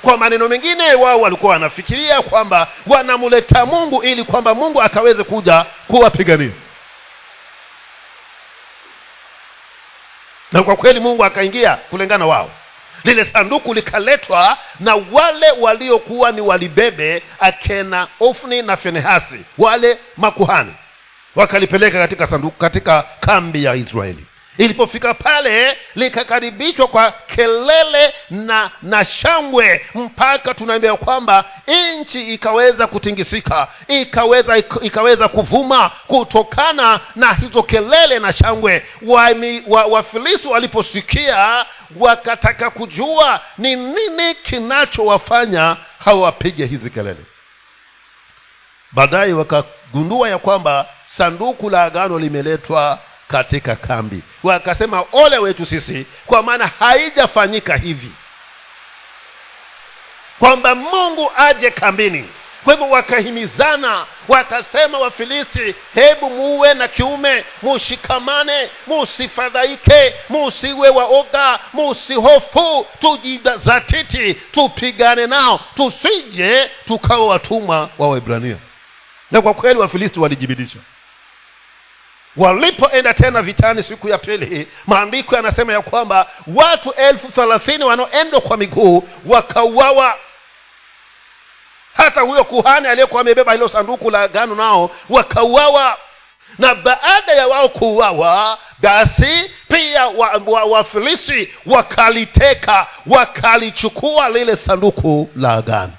Kwa 0.02 0.16
maneno 0.16 0.48
mengine 0.48 0.94
wao 0.94 1.20
walikuwa 1.20 1.52
wanafikiria 1.52 2.22
kwamba 2.22 2.68
wanamleta 2.86 3.66
mungu 3.66 4.02
ili 4.02 4.24
kwamba 4.24 4.54
mungu 4.54 4.82
akaweze 4.82 5.24
kuja 5.24 5.66
kuwapigania 5.88 6.50
na 10.52 10.62
kwa 10.62 10.76
kweli 10.76 11.00
mungu 11.00 11.24
akaingia 11.24 11.76
kulingana 11.76 12.26
wao 12.26 12.50
lile 13.04 13.24
sanduku 13.24 13.74
likaletwa 13.74 14.58
na 14.80 14.94
wale 15.12 15.50
waliokuwa 15.60 16.32
ni 16.32 16.40
walibebe 16.40 17.22
akena 17.40 18.08
ofni 18.20 18.62
na 18.62 18.76
fenehasi 18.76 19.40
wale 19.58 19.98
makuhani. 20.16 20.74
Wakalipeleka 21.36 21.98
katika 21.98 22.26
sanduku 22.26 22.58
katika 22.58 23.04
kambi 23.20 23.64
ya 23.64 23.74
israeli. 23.74 24.26
Ilipofika 24.58 25.14
pale 25.14 25.78
likakaribishwa 25.94 26.86
kwa 26.88 27.10
kelele 27.10 28.14
na 28.30 28.70
na 28.82 29.04
shangwe 29.04 29.86
mpaka 29.94 30.54
tunaambia 30.54 30.96
kwamba 30.96 31.44
nchi 32.00 32.34
ikaweza 32.34 32.86
kutingisika 32.86 33.68
ikaweza 33.88 34.58
ikaweza 34.58 35.28
kuvuma 35.28 35.90
kutokana 36.06 37.00
na 37.16 37.32
hizo 37.32 37.62
kelele 37.62 38.18
na 38.18 38.32
shangwe. 38.32 38.86
Wafilisi 39.02 40.46
wa, 40.46 40.50
wa 40.50 40.54
waliposikia 40.54 41.66
wakataka 41.96 42.70
kujua 42.70 43.40
ni 43.58 43.76
nini 43.76 44.34
kinachowafanya 44.34 45.76
hawapige 46.04 46.66
hizi 46.66 46.90
kelele. 46.90 47.24
Baadaye 48.92 49.32
wakagundua 49.32 50.28
ya 50.28 50.38
kwamba 50.38 50.86
sanduku 51.06 51.70
la 51.70 51.82
agano 51.84 52.18
limeletwa 52.18 52.98
katika 53.28 53.76
kambi. 53.76 54.22
Wakasema 54.42 55.04
ole 55.12 55.38
wetu 55.38 55.66
sisi 55.66 56.06
kwa 56.26 56.42
maana 56.42 56.66
haijafanyika 56.78 57.76
hivi. 57.76 58.12
Kwamba 60.38 60.74
mungu 60.74 61.32
aje 61.36 61.70
kambini 61.70 62.28
kwa 62.64 62.72
hivyo 62.74 62.90
wakahimizana 62.90 64.06
wakasema 64.28 64.98
wafilisti 64.98 65.74
hebu 65.94 66.30
muwe 66.30 66.74
na 66.74 66.88
kiume 66.88 67.44
mushikamane 67.62 68.70
musifadhaike 68.86 70.14
musiwe 70.28 70.88
waoga 70.88 71.58
musihofu 71.72 72.86
tujizatiti 73.00 74.34
tupigane 74.34 75.26
nao 75.26 75.60
tusije 75.76 76.70
tukawa 76.86 77.26
watumwa 77.26 77.90
wa 77.98 78.08
waibrania 78.08 78.56
na 79.30 79.42
kwa 79.42 79.54
kweli 79.54 79.78
wafilisti 79.80 80.20
walijibidisha 80.20 80.78
walipoenda 82.36 83.14
tena 83.14 83.42
vitani 83.42 83.82
siku 83.82 84.08
ya 84.08 84.18
pili 84.18 84.68
maandiko 84.86 85.36
yanasema 85.36 85.72
ya 85.72 85.80
kwamba 85.80 86.26
watu 86.54 86.90
elfu 86.92 87.32
thelathini 87.32 87.84
wanaoendwa 87.84 88.40
kwa 88.40 88.56
miguu 88.56 89.08
wakauawa 89.26 90.16
hata 91.96 92.20
huyo 92.20 92.44
kuhani 92.44 92.88
aliyekuwa 92.88 93.20
amebeba 93.20 93.52
hilo 93.52 93.68
sanduku 93.68 94.10
la 94.10 94.28
gano 94.28 94.54
nao 94.54 94.90
wakauawa. 95.08 95.96
Na 96.58 96.74
baada 96.74 97.32
ya 97.32 97.46
wao 97.48 97.68
kuuawa 97.68 98.58
basi 98.78 99.50
pia 99.68 100.06
wafilisi 100.70 101.48
wa, 101.66 101.76
wa 101.76 101.78
wakaliteka 101.78 102.86
wakalichukua 103.06 104.28
lile 104.28 104.56
sanduku 104.56 105.30
la 105.36 105.52
agano. 105.54 105.92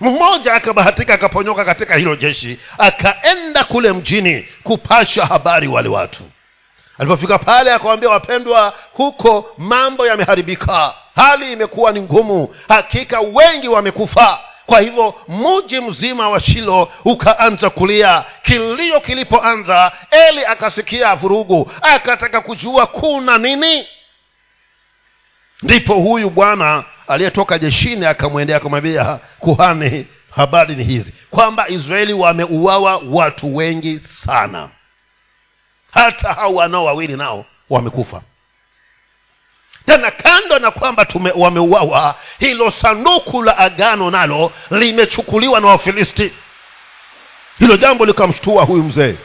Mmoja 0.00 0.54
akabahatika 0.54 1.14
akaponyoka 1.14 1.64
katika 1.64 1.96
hilo 1.96 2.16
jeshi 2.16 2.58
akaenda 2.78 3.64
kule 3.64 3.92
mjini 3.92 4.48
kupasha 4.62 5.26
habari 5.26 5.68
wale 5.68 5.88
watu 5.88 6.22
alipofika 7.02 7.38
pale 7.38 7.72
akawambia 7.72 8.10
wapendwa 8.10 8.74
huko 8.92 9.54
mambo 9.58 10.06
yameharibika. 10.06 10.94
Hali 11.16 11.52
imekuwa 11.52 11.92
ni 11.92 12.00
ngumu. 12.00 12.54
Hakika 12.68 13.20
wengi 13.20 13.68
wamekufa. 13.68 14.38
Kwa 14.66 14.80
hivyo 14.80 15.14
muji 15.28 15.80
mzima 15.80 16.30
wa 16.30 16.40
shilo 16.40 16.88
ukaanza 17.04 17.70
kulia. 17.70 18.24
Kilio 18.42 19.00
kilipoanza 19.00 19.92
eli 20.10 20.44
akasikia 20.44 21.14
vurugu. 21.16 21.72
Akataka 21.82 22.40
kujua 22.40 22.86
kuna 22.86 23.38
nini. 23.38 23.86
Ndipo 25.62 25.94
huyu 25.94 26.30
bwana 26.30 26.84
aliyetoka 27.08 27.58
jeshini 27.58 28.06
akamwendea 28.06 28.56
akamwambia 28.56 29.18
kuhani 29.38 30.06
habari 30.30 30.74
ni 30.74 30.84
hizi. 30.84 31.12
Kwamba 31.30 31.68
israeli 31.68 32.12
wameuawa 32.12 33.02
watu 33.10 33.56
wengi 33.56 33.98
sana 34.24 34.68
hata 35.92 36.32
hao 36.32 36.54
wanao 36.54 36.84
wawili 36.84 37.16
nao 37.16 37.44
wamekufa. 37.70 38.22
Tena 39.86 40.10
kando 40.10 40.58
na 40.58 40.70
kwamba 40.70 41.06
wameuawa 41.34 42.14
hilo 42.38 42.70
sanduku 42.70 43.42
la 43.42 43.58
agano 43.58 44.10
nalo 44.10 44.52
limechukuliwa 44.70 45.60
na 45.60 45.66
wafilisti. 45.66 46.32
Hilo 47.58 47.76
jambo 47.76 48.06
likamshtua 48.06 48.64
huyu 48.64 48.82
mzee 48.82 49.16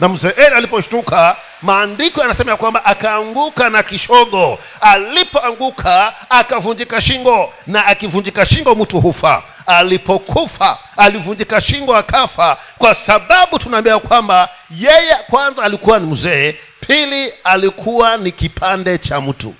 na 0.00 0.08
mzeeli 0.08 0.54
aliposhtuka 0.54 1.36
maandiko 1.62 2.20
yanasema 2.20 2.50
ya 2.50 2.56
kwamba 2.56 2.84
akaanguka 2.84 3.70
na 3.70 3.82
kishogo. 3.82 4.58
Alipoanguka 4.80 6.14
akavunjika 6.30 7.00
shingo. 7.00 7.52
Na 7.66 7.86
akivunjika 7.86 8.46
shingo 8.46 8.74
mtu 8.74 9.00
hufa. 9.00 9.42
Alipokufa 9.66 10.78
alivunjika 10.96 11.60
shingo 11.60 11.96
akafa. 11.96 12.56
Kwa 12.78 12.94
sababu 12.94 13.58
tunaambia 13.58 13.98
kwamba 13.98 14.48
yeye 14.70 15.14
kwanza 15.30 15.62
alikuwa 15.62 15.98
ni 15.98 16.06
mzee 16.06 16.52
pili 16.80 17.32
alikuwa 17.44 18.16
ni 18.16 18.32
kipande 18.32 18.98
cha 18.98 19.20
mtu. 19.20 19.54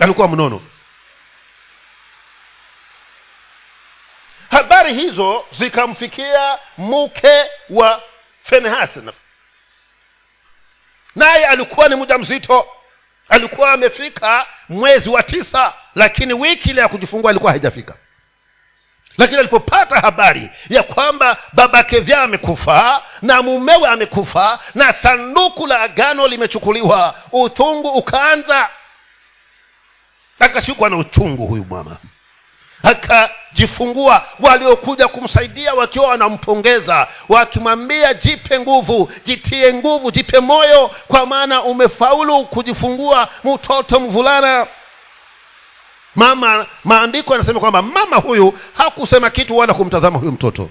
Alikuwa 0.00 0.28
mnono. 0.28 0.60
Habari 4.50 4.94
hizo 4.94 5.44
zikamfikia 5.52 6.58
mke 6.78 7.44
wa 7.70 8.02
fenehasi 8.50 9.00
naye 11.16 11.46
alikuwa 11.46 11.88
ni 11.88 11.94
muda 11.94 12.18
mzito 12.18 12.66
alikuwa 13.28 13.72
amefika 13.72 14.46
mwezi 14.68 15.08
wa 15.10 15.22
tisa 15.22 15.74
lakini 15.94 16.34
wiki 16.34 16.70
ile 16.70 16.80
ya 16.80 16.88
kujifungua 16.88 17.30
alikuwa 17.30 17.52
haijafika. 17.52 17.94
Lakini 19.18 19.38
alipopata 19.38 20.00
habari 20.00 20.50
ya 20.68 20.82
kwamba 20.82 21.36
babake 21.52 22.00
vya 22.00 22.22
amekufa 22.22 23.02
na 23.22 23.42
mumewe 23.42 23.88
amekufa 23.88 24.58
na 24.74 24.92
sanduku 24.92 25.66
la 25.66 25.80
agano 25.80 26.28
limechukuliwa 26.28 27.14
uthungu 27.32 27.88
ukaanza. 27.88 28.68
Akashikwa 30.38 30.90
na 30.90 30.96
uchungu 30.96 31.46
huyu 31.46 31.64
mama 31.64 31.96
akajifungua. 32.82 34.24
Waliokuja 34.40 35.08
kumsaidia 35.08 35.74
wakiwa 35.74 36.08
wanampongeza 36.08 37.08
wakimwambia 37.28 38.14
jipe 38.14 38.60
nguvu 38.60 39.12
jitie 39.24 39.74
nguvu 39.74 40.10
jipe 40.10 40.40
moyo 40.40 40.90
kwa 41.08 41.26
maana 41.26 41.62
umefaulu 41.62 42.44
kujifungua 42.44 43.28
mtoto 43.44 44.00
mvulana. 44.00 44.66
Mama 46.14 46.66
maandiko 46.84 47.32
yanasema 47.32 47.60
kwamba 47.60 47.82
mama 47.82 48.16
huyu 48.16 48.58
hakusema 48.76 49.30
kitu 49.30 49.56
wala 49.56 49.74
kumtazama 49.74 50.18
huyu 50.18 50.32
mtoto. 50.32 50.70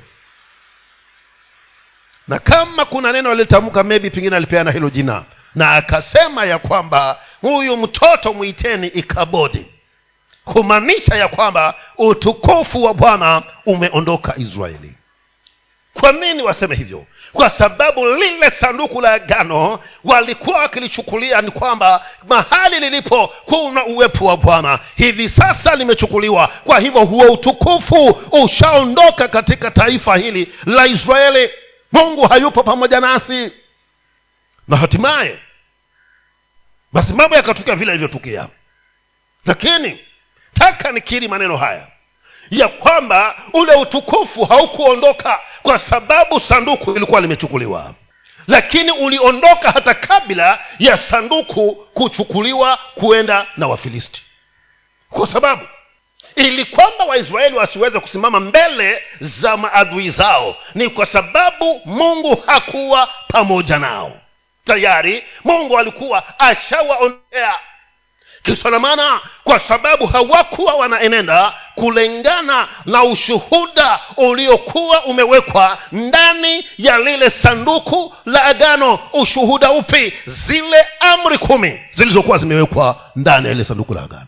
Na 2.28 2.40
kama 2.40 2.86
kuna 2.86 3.12
neno 3.12 3.32
alitamka 3.32 3.84
maybe 3.84 4.10
pengine 4.10 4.36
alipeana 4.36 4.72
hilo 4.72 4.90
jina. 4.90 5.24
Na 5.56 5.72
akasema 5.72 6.46
ya 6.46 6.60
kwamba 6.60 7.20
huyu 7.42 7.78
mtoto 7.78 8.34
mwiteni 8.34 8.88
ikabodi 8.88 9.66
kumaanisha 10.54 11.16
ya 11.16 11.28
kwamba 11.28 11.74
utukufu 11.98 12.84
wa 12.84 12.94
bwana 12.94 13.44
umeondoka 13.66 14.34
israeli. 14.38 14.94
Kwa 15.94 16.12
nini 16.12 16.42
waseme 16.44 16.76
hivyo? 16.76 17.06
Kwa 17.34 17.50
sababu 17.50 18.06
lile 18.06 18.52
sanduku 18.52 19.02
la 19.02 19.14
agano 19.14 19.80
walikuwa 20.04 20.60
wakilichukulia 20.60 21.42
ni 21.42 21.52
kwamba 21.52 22.06
mahali 22.28 22.80
lilipo 22.80 23.28
kuna 23.28 23.86
uwepo 23.86 24.26
wa 24.26 24.38
bwana. 24.38 24.80
Hivi 24.96 25.30
sasa 25.30 25.76
limechukuliwa. 25.76 26.48
Kwa 26.48 26.80
hivyo 26.80 27.06
huo 27.06 27.32
utukufu 27.32 28.06
ushaondoka 28.44 29.28
katika 29.28 29.72
taifa 29.72 30.18
hili 30.18 30.54
la 30.66 30.88
israeli. 30.88 31.50
Mungu 31.92 32.28
hayupo 32.28 32.64
pamoja 32.64 33.00
nasi. 33.00 33.52
Na 34.68 34.78
hatimaye 34.78 35.40
basi 36.94 37.14
mambo 37.14 37.36
yakatukia 37.36 37.76
vile 37.76 37.92
ilivyotukia 37.92 38.48
lakini 39.46 40.00
taka 40.60 40.92
nikiri 40.92 41.28
maneno 41.28 41.58
haya. 41.58 41.88
Ya 42.52 42.68
kwamba 42.68 43.36
ule 43.54 43.76
utukufu 43.76 44.46
haukuondoka 44.46 45.40
kwa 45.62 45.80
sababu 45.80 46.40
sanduku 46.40 46.92
lilikuwa 46.92 47.22
limechukuliwa. 47.22 47.94
Lakini 48.48 48.92
uliondoka 48.92 49.72
hata 49.72 49.94
kabla 49.94 50.60
ya 50.80 50.98
sanduku 50.98 51.76
kuchukuliwa 51.94 52.78
kuenda 52.96 53.48
na 53.58 53.68
wafilisti. 53.68 54.22
Kwa 55.10 55.28
sababu 55.28 55.66
ili 56.36 56.66
kwamba 56.66 57.06
waisraeli 57.06 57.56
wasiweze 57.58 58.00
kusimama 58.00 58.40
mbele 58.40 59.04
za 59.22 59.58
maadui 59.58 60.10
zao 60.10 60.56
ni 60.76 60.90
kwa 60.90 61.06
sababu 61.06 61.82
mungu 61.86 62.44
hakuwa 62.48 63.10
pamoja 63.28 63.80
nao. 63.80 64.12
Tayari 64.66 65.24
mungu 65.44 65.80
alikuwa 65.80 66.40
ashawaondea 66.40 67.60
kisa 68.44 68.70
na 68.70 68.80
maana 68.80 69.20
kwa 69.44 69.60
sababu 69.60 70.06
hawakuwa 70.06 70.74
wanaenenda 70.76 71.54
kulingana 71.76 72.68
na 72.86 73.04
ushuhuda 73.04 74.00
uliokuwa 74.18 75.06
umewekwa 75.06 75.78
ndani 75.92 76.66
ya 76.78 76.98
lile 76.98 77.30
sanduku 77.30 78.14
la 78.26 78.44
agano. 78.44 79.00
Ushuhuda 79.14 79.72
upi? 79.72 80.14
Zile 80.48 80.86
amri 81.00 81.38
kumi 81.38 81.80
zilizokuwa 81.96 82.38
zimewekwa 82.38 83.02
ndani 83.16 83.48
ya 83.48 83.54
lile 83.54 83.66
sanduku 83.66 83.94
la 83.94 84.04
agano 84.04 84.26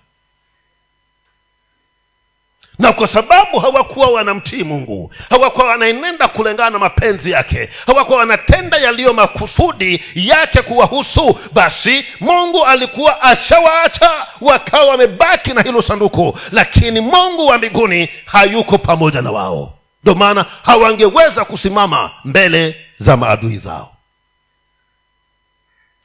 na 2.79 2.93
kwa 2.93 3.07
sababu 3.07 3.59
hawakuwa 3.59 4.07
wanamtii 4.07 4.63
mungu 4.63 5.13
hawakuwa 5.29 5.67
wanaenenda 5.67 6.27
kulingana 6.27 6.69
na 6.69 6.79
mapenzi 6.79 7.31
yake 7.31 7.69
hawakuwa 7.87 8.19
wanatenda 8.19 8.77
yaliyo 8.77 9.13
makusudi 9.13 10.03
yake 10.15 10.61
kuwahusu 10.61 11.39
basi 11.53 12.05
mungu 12.19 12.65
alikuwa 12.65 13.21
ashawaacha 13.21 14.27
wakawa 14.41 14.85
wamebaki 14.85 15.53
na 15.53 15.61
hilo 15.61 15.81
sanduku 15.81 16.39
lakini 16.51 16.99
mungu 16.99 17.47
wa 17.47 17.57
mbinguni 17.57 18.09
hayuko 18.25 18.77
pamoja 18.77 19.21
na 19.21 19.31
wao. 19.31 19.73
Ndio 20.03 20.15
maana 20.15 20.45
hawangeweza 20.63 21.45
kusimama 21.45 22.11
mbele 22.25 22.75
za 22.99 23.17
maadui 23.17 23.57
zao. 23.57 23.93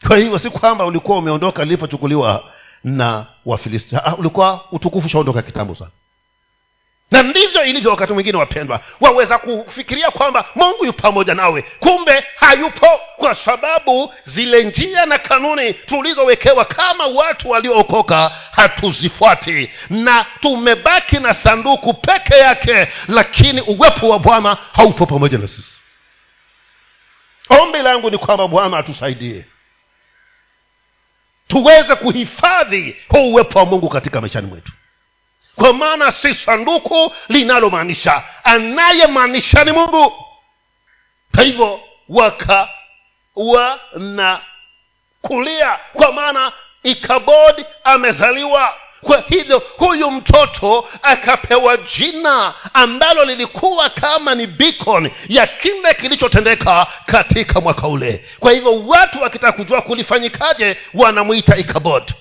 Kwa 0.06 0.16
hivyo 0.16 0.38
si 0.38 0.50
kwamba 0.50 0.84
ulikuwa 0.86 1.18
umeondoka 1.18 1.64
lilipochukuliwa 1.64 2.44
na 2.84 3.26
wafilisti. 3.46 3.96
Ulikuwa 4.18 4.60
utukufu 4.72 5.06
ushaondoka 5.06 5.42
kitambo 5.42 5.74
sana 5.74 5.90
na 7.10 7.22
ndivyo 7.22 7.64
ilivyo 7.64 7.90
wakati 7.90 8.12
mwingine 8.12 8.38
wapendwa. 8.38 8.80
Waweza 9.00 9.38
kufikiria 9.38 10.10
kwamba 10.10 10.44
mungu 10.54 10.84
yu 10.86 10.92
pamoja 10.92 11.34
nawe. 11.34 11.62
Kumbe 11.80 12.24
hayupo 12.36 13.00
kwa 13.16 13.34
sababu 13.34 14.14
zile 14.26 14.64
njia 14.64 15.06
na 15.06 15.18
kanuni 15.18 15.74
tulizowekewa 15.74 16.64
kama 16.64 17.06
watu 17.06 17.50
waliookoka 17.50 18.32
hatuzifuati. 18.52 19.70
Na 19.90 20.26
tumebaki 20.40 21.18
na 21.18 21.34
sanduku 21.34 21.94
peke 21.94 22.34
yake 22.34 22.88
lakini 23.08 23.60
uwepo 23.60 24.08
wa 24.08 24.18
bwana 24.18 24.56
haupo 24.72 25.06
pamoja 25.06 25.38
na 25.38 25.48
sisi. 25.48 25.72
Ombi 27.48 27.78
langu 27.78 28.10
ni 28.10 28.18
kwamba 28.18 28.48
bwana 28.48 28.78
atusaidie. 28.78 29.44
Tuweze 31.48 31.94
kuhifadhi 31.94 32.96
huu 33.08 33.30
uwepo 33.32 33.58
wa 33.58 33.64
mungu 33.64 33.88
katika 33.88 34.20
maishani 34.20 34.46
mwetu 34.46 34.72
kwa 35.56 35.72
maana 35.72 36.12
si 36.12 36.34
sanduku 36.34 37.14
linalomaanisha 37.28 38.22
anayemaanisha 38.44 39.64
ni 39.64 39.72
mungu. 39.72 40.12
Kwa 41.34 41.44
hivyo 41.44 41.80
wakawa 42.08 43.80
na 43.96 44.40
kulia. 45.22 45.78
Kwa 45.92 46.12
maana 46.12 46.52
ikabodi 46.82 47.64
amezaliwa. 47.84 48.74
Kwa 49.00 49.24
hivyo 49.28 49.62
huyu 49.76 50.10
mtoto 50.10 50.88
akapewa 51.02 51.76
jina 51.76 52.54
ambalo 52.74 53.24
lilikuwa 53.24 53.88
kama 53.90 54.34
ni 54.34 54.46
beacon 54.46 55.10
ya 55.28 55.46
kile 55.46 55.94
kilichotendeka 55.94 56.86
katika 57.06 57.60
mwaka 57.60 57.88
ule. 57.88 58.24
Kwa 58.40 58.52
hivyo 58.52 58.86
watu 58.86 59.22
wakitaka 59.22 59.52
kujua 59.52 59.82
kulifanyikaje 59.82 60.76
wanamwita 60.94 61.56
ikabod 61.56 62.12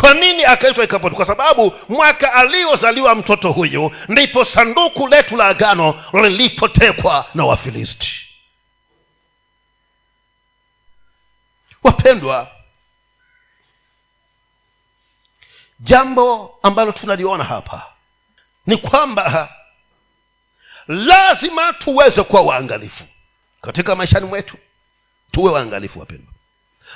kwa 0.00 0.14
nini 0.14 0.44
akaitwa 0.44 0.84
ikabod 0.84 1.12
kwa 1.12 1.26
sababu 1.26 1.74
mwaka 1.88 2.32
aliozaliwa 2.32 3.14
mtoto 3.14 3.52
huyu 3.52 3.92
ndipo 4.08 4.44
sanduku 4.44 5.08
letu 5.08 5.36
la 5.36 5.46
agano 5.46 6.04
lilipotekwa 6.12 7.26
na 7.34 7.44
wafilisti. 7.44 8.26
Wapendwa 11.82 12.50
jambo 15.80 16.58
ambalo 16.62 16.92
tunaliona 16.92 17.44
hapa 17.44 17.86
ni 18.66 18.76
kwamba 18.76 19.48
lazima 20.88 21.72
tuweze 21.72 22.22
kuwa 22.22 22.42
waangalifu 22.42 23.04
katika 23.60 23.96
maishani 23.96 24.26
mwetu. 24.26 24.56
Tuwe 25.30 25.52
waangalifu 25.52 25.98
wapendwa. 26.00 26.32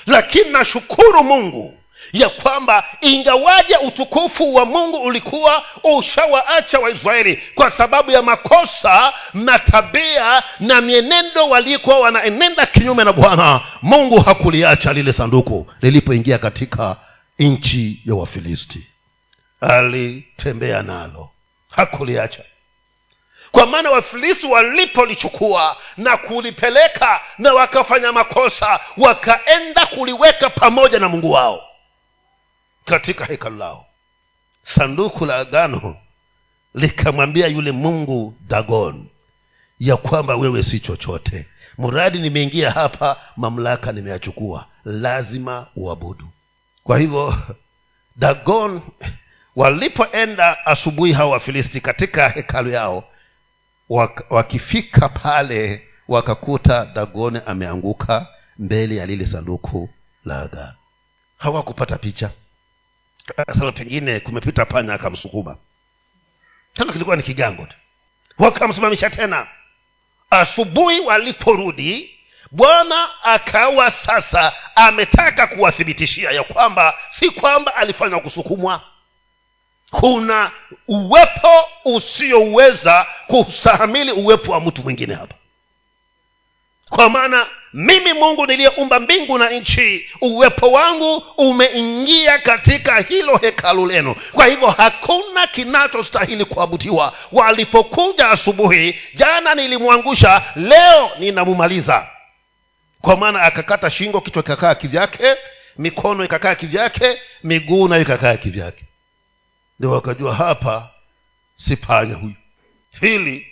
Lakini 0.06 0.50
nashukuru 0.50 1.24
mungu 1.24 1.79
ya 2.12 2.28
kwamba 2.28 2.84
ingawaje 3.00 3.76
utukufu 3.76 4.54
wa 4.54 4.66
mungu 4.66 4.96
ulikuwa 4.96 5.64
ushawaacha 5.98 6.78
waisraeli 6.78 7.42
kwa 7.54 7.70
sababu 7.70 8.10
ya 8.10 8.22
makosa 8.22 9.12
na 9.34 9.58
tabia 9.58 10.42
na 10.60 10.80
mienendo 10.80 11.48
walikuwa 11.48 11.98
wanaenenda 12.00 12.66
kinyume 12.66 13.04
na 13.04 13.12
bwana 13.12 13.60
mungu 13.82 14.20
hakuliacha 14.20 14.92
lile 14.92 15.12
sanduku 15.12 15.66
lilipoingia 15.82 16.38
katika 16.38 16.96
nchi 17.38 18.00
ya 18.06 18.14
wafilisti. 18.14 18.86
Alitembea 19.60 20.82
nalo 20.82 21.30
hakuliacha. 21.70 22.42
Kwa 23.52 23.66
maana 23.66 23.90
wafilisti 23.90 24.46
walipolichukua 24.46 25.76
na 25.96 26.16
kulipeleka 26.16 27.20
na 27.38 27.52
wakafanya 27.54 28.12
makosa 28.12 28.80
wakaenda 28.96 29.86
kuliweka 29.86 30.50
pamoja 30.50 30.98
na 30.98 31.08
mungu 31.08 31.30
wao 31.30 31.62
katika 32.84 33.24
hekalu 33.24 33.56
lao. 33.56 33.86
Sanduku 34.62 35.26
la 35.26 35.36
agano 35.36 35.96
likamwambia 36.74 37.46
yule 37.46 37.72
mungu 37.72 38.34
dagon 38.48 39.06
ya 39.78 39.96
kwamba 39.96 40.36
wewe 40.36 40.62
si 40.62 40.80
chochote. 40.80 41.46
Mradi 41.78 42.18
nimeingia 42.18 42.70
hapa 42.70 43.16
mamlaka 43.36 43.92
nimeyachukua. 43.92 44.66
Lazima 44.84 45.66
uabudu. 45.76 46.28
Kwa 46.84 46.98
hivyo 46.98 47.38
dagon 48.16 48.80
walipoenda 49.56 50.66
asubuhi 50.66 51.12
hawa 51.12 51.30
wafilisti 51.30 51.80
katika 51.80 52.28
hekalu 52.28 52.70
yao 52.70 53.04
wakifika 54.30 55.08
pale 55.08 55.82
wakakuta 56.08 56.84
dagoni 56.86 57.40
ameanguka 57.46 58.26
mbele 58.58 58.96
ya 58.96 59.06
lile 59.06 59.26
sanduku 59.26 59.88
la 60.24 60.40
agano. 60.40 60.74
Hawakupata 61.38 61.98
picha 61.98 62.30
sasa 63.46 63.72
pengine 63.72 64.20
kumepita 64.20 64.64
panya 64.66 64.94
akamsukuma. 64.94 65.56
Tena 66.74 66.92
kilikuwa 66.92 67.16
ni 67.16 67.22
kigango 67.22 67.66
wakamsimamisha 68.38 69.10
tena. 69.10 69.46
Asubuhi 70.30 71.00
waliporudi 71.00 72.18
bwana 72.50 73.08
akawa 73.22 73.90
sasa 73.90 74.52
ametaka 74.74 75.46
kuwathibitishia 75.46 76.30
ya 76.30 76.42
kwamba 76.42 76.94
si 77.10 77.30
kwamba 77.30 77.74
alifanywa 77.74 78.20
kusukumwa. 78.20 78.82
Kuna 79.90 80.50
uwepo 80.88 81.68
usioweza 81.84 83.06
kustahamili 83.26 84.12
uwepo 84.12 84.52
wa 84.52 84.60
mtu 84.60 84.82
mwingine 84.82 85.14
hapa. 85.14 85.34
Kwa 86.88 87.08
maana 87.10 87.46
mimi 87.72 88.12
mungu 88.12 88.46
niliyeumba 88.46 89.00
mbingu 89.00 89.38
na 89.38 89.50
nchi 89.50 90.08
uwepo 90.20 90.70
wangu 90.72 91.16
umeingia 91.36 92.38
katika 92.38 93.00
hilo 93.00 93.36
hekalu 93.36 93.86
lenu. 93.86 94.14
Kwa 94.32 94.46
hivyo 94.46 94.70
hakuna 94.70 95.46
kinachostahili 95.46 96.44
kuabudiwa 96.44 97.12
walipokuja 97.32 98.28
asubuhi 98.30 98.98
jana 99.14 99.54
nilimwangusha 99.54 100.42
leo 100.56 101.10
ninamumaliza. 101.18 102.06
Kwa 103.00 103.16
maana 103.16 103.42
akakata 103.42 103.90
shingo 103.90 104.20
kichwa 104.20 104.42
kikakaa 104.42 104.74
kivyake 104.74 105.36
mikono 105.78 106.24
ikakaa 106.24 106.54
kivyake 106.54 107.18
miguu 107.44 107.88
nayo 107.88 108.02
ikakaa 108.02 108.36
kivyake. 108.36 108.84
Ndio 109.78 109.90
wakajua 109.90 110.34
hapa 110.34 110.88
si 111.56 111.76
panya 111.76 112.14
huyu. 112.14 112.34
Hili 113.00 113.46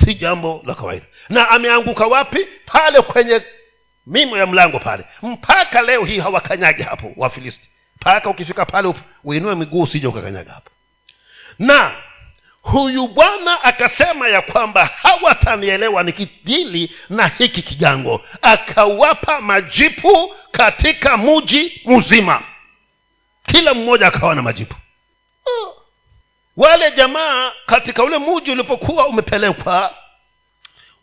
si 0.00 0.14
jambo 0.14 0.62
la 0.66 0.74
kawaida. 0.74 1.06
Na 1.28 1.50
ameanguka 1.50 2.06
wapi? 2.06 2.46
Pale 2.66 3.00
kwenye 3.00 3.42
mimo 4.06 4.36
ya 4.38 4.46
mlango 4.46 4.78
pale. 4.78 5.04
Mpaka 5.22 5.82
leo 5.82 6.04
hii 6.04 6.18
hawakanyagi 6.18 6.82
hapo 6.82 7.12
wafilisti. 7.16 7.68
Mpaka 7.96 8.30
ukifika 8.30 8.64
pale 8.66 8.94
uinue 9.24 9.54
miguu 9.54 9.82
usije 9.82 10.06
ukakanyaga 10.06 10.52
hapo. 10.52 10.70
Na 11.58 11.92
huyu 12.62 13.08
bwana 13.08 13.62
akasema 13.64 14.28
ya 14.28 14.42
kwamba 14.42 14.84
hawatanielewa 15.02 16.02
nikidili 16.02 16.92
na 17.10 17.26
hiki 17.26 17.62
kigango. 17.62 18.24
Akawapa 18.42 19.40
majipu 19.40 20.34
katika 20.52 21.16
muji 21.16 21.82
mzima. 21.86 22.42
Kila 23.46 23.74
mmoja 23.74 24.06
akawa 24.06 24.34
na 24.34 24.42
majipu 24.42 24.74
wale 26.56 26.90
jamaa 26.90 27.52
katika 27.66 28.04
ule 28.04 28.18
muji 28.18 28.50
ulipokuwa 28.50 29.06
umepelekwa 29.06 29.94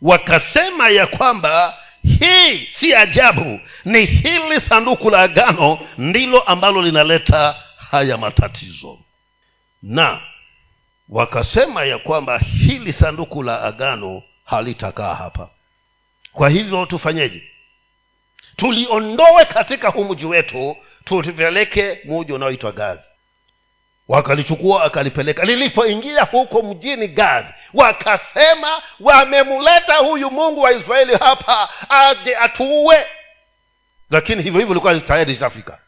wakasema 0.02 0.88
ya 0.88 1.06
kwamba 1.06 1.78
hii 2.20 2.66
si 2.66 2.94
ajabu 2.94 3.60
ni 3.84 4.04
hili 4.04 4.60
sanduku 4.60 5.10
la 5.10 5.18
agano 5.22 5.78
ndilo 5.98 6.40
ambalo 6.40 6.82
linaleta 6.82 7.56
haya 7.90 8.16
matatizo. 8.18 8.98
Na 9.82 10.20
wakasema 11.08 11.84
ya 11.84 11.98
kwamba 11.98 12.38
hili 12.38 12.92
sanduku 12.92 13.42
la 13.42 13.62
agano 13.62 14.22
halitakaa 14.44 15.14
hapa. 15.14 15.50
Kwa 16.32 16.48
hivyo 16.48 16.86
tufanyeje? 16.86 17.42
Tuliondoe 18.56 19.44
katika 19.44 19.88
huu 19.88 20.04
mji 20.04 20.26
wetu 20.26 20.76
tupeleke 21.04 21.98
muji 22.04 22.32
unaoitwa 22.32 22.72
gadhi 22.72 23.02
wakalichukua 24.12 24.84
akalipeleka. 24.84 25.44
Lilipoingia 25.44 26.22
huko 26.22 26.62
mjini 26.62 27.08
gadhi 27.08 27.48
wakasema 27.74 28.82
wamemleta 29.00 29.96
huyu 29.96 30.30
mungu 30.30 30.60
wa 30.60 30.72
israeli 30.72 31.14
hapa 31.16 31.68
aje 31.88 32.36
atuue. 32.36 33.06
Lakini 34.10 34.42
hivyo 34.42 34.60
hivyo 34.60 34.72
ilikuwa 34.72 35.00
tayari 35.00 35.32
ishafika 35.32 35.78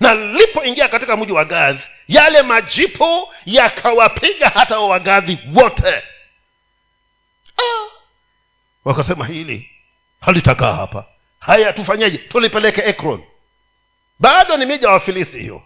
na 0.00 0.14
lilipoingia 0.14 0.88
katika 0.88 1.16
mji 1.16 1.32
wa 1.32 1.44
gadhi 1.44 1.80
yale 2.08 2.42
majipu 2.42 3.28
yakawapiga 3.46 4.48
hata 4.48 4.78
wagadhi 4.80 5.38
wote. 5.54 6.02
Ah. 7.58 7.86
wakasema 8.84 9.26
hili 9.26 9.70
halitakaa 10.20 10.72
hapa. 10.72 11.04
Haya 11.38 11.72
tufanyeje? 11.72 12.18
Tulipeleke 12.18 12.80
ekron. 12.80 13.24
Bado 14.18 14.56
ni 14.56 14.66
mija 14.66 14.90
wa 14.90 15.00
filisti 15.00 15.38
hiyo 15.38 15.62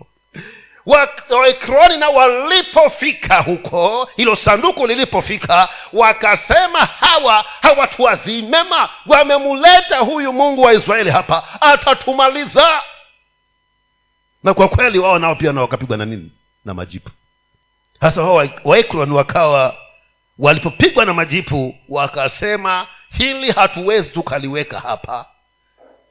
waekroni 1.30 1.96
na 1.96 2.08
walipofika 2.08 3.40
huko 3.40 4.08
hilo 4.16 4.36
sanduku 4.36 4.86
lilipofika 4.86 5.68
wakasema 5.92 6.78
hawa 6.80 7.44
hawatuwazimema 7.62 8.88
wamemleta 9.06 9.98
huyu 9.98 10.32
mungu 10.32 10.62
wa 10.62 10.72
israeli 10.72 11.10
hapa 11.10 11.60
atatumaliza. 11.60 12.82
Na 14.44 14.54
kwa 14.54 14.68
kweli 14.68 14.98
wao 14.98 15.18
nao 15.18 15.34
pia 15.34 15.52
na 15.52 15.60
wakapigwa 15.60 15.96
na 15.96 16.04
nini? 16.04 16.32
Na 16.64 16.74
majipu. 16.74 17.10
Hasa 18.00 18.22
wao 18.22 18.48
waekroni 18.64 19.12
wakawa 19.12 19.74
walipopigwa 20.38 21.04
na 21.04 21.14
majipu 21.14 21.74
wakasema 21.88 22.86
hili 23.18 23.50
hatuwezi 23.52 24.10
tukaliweka 24.10 24.80
hapa. 24.80 25.26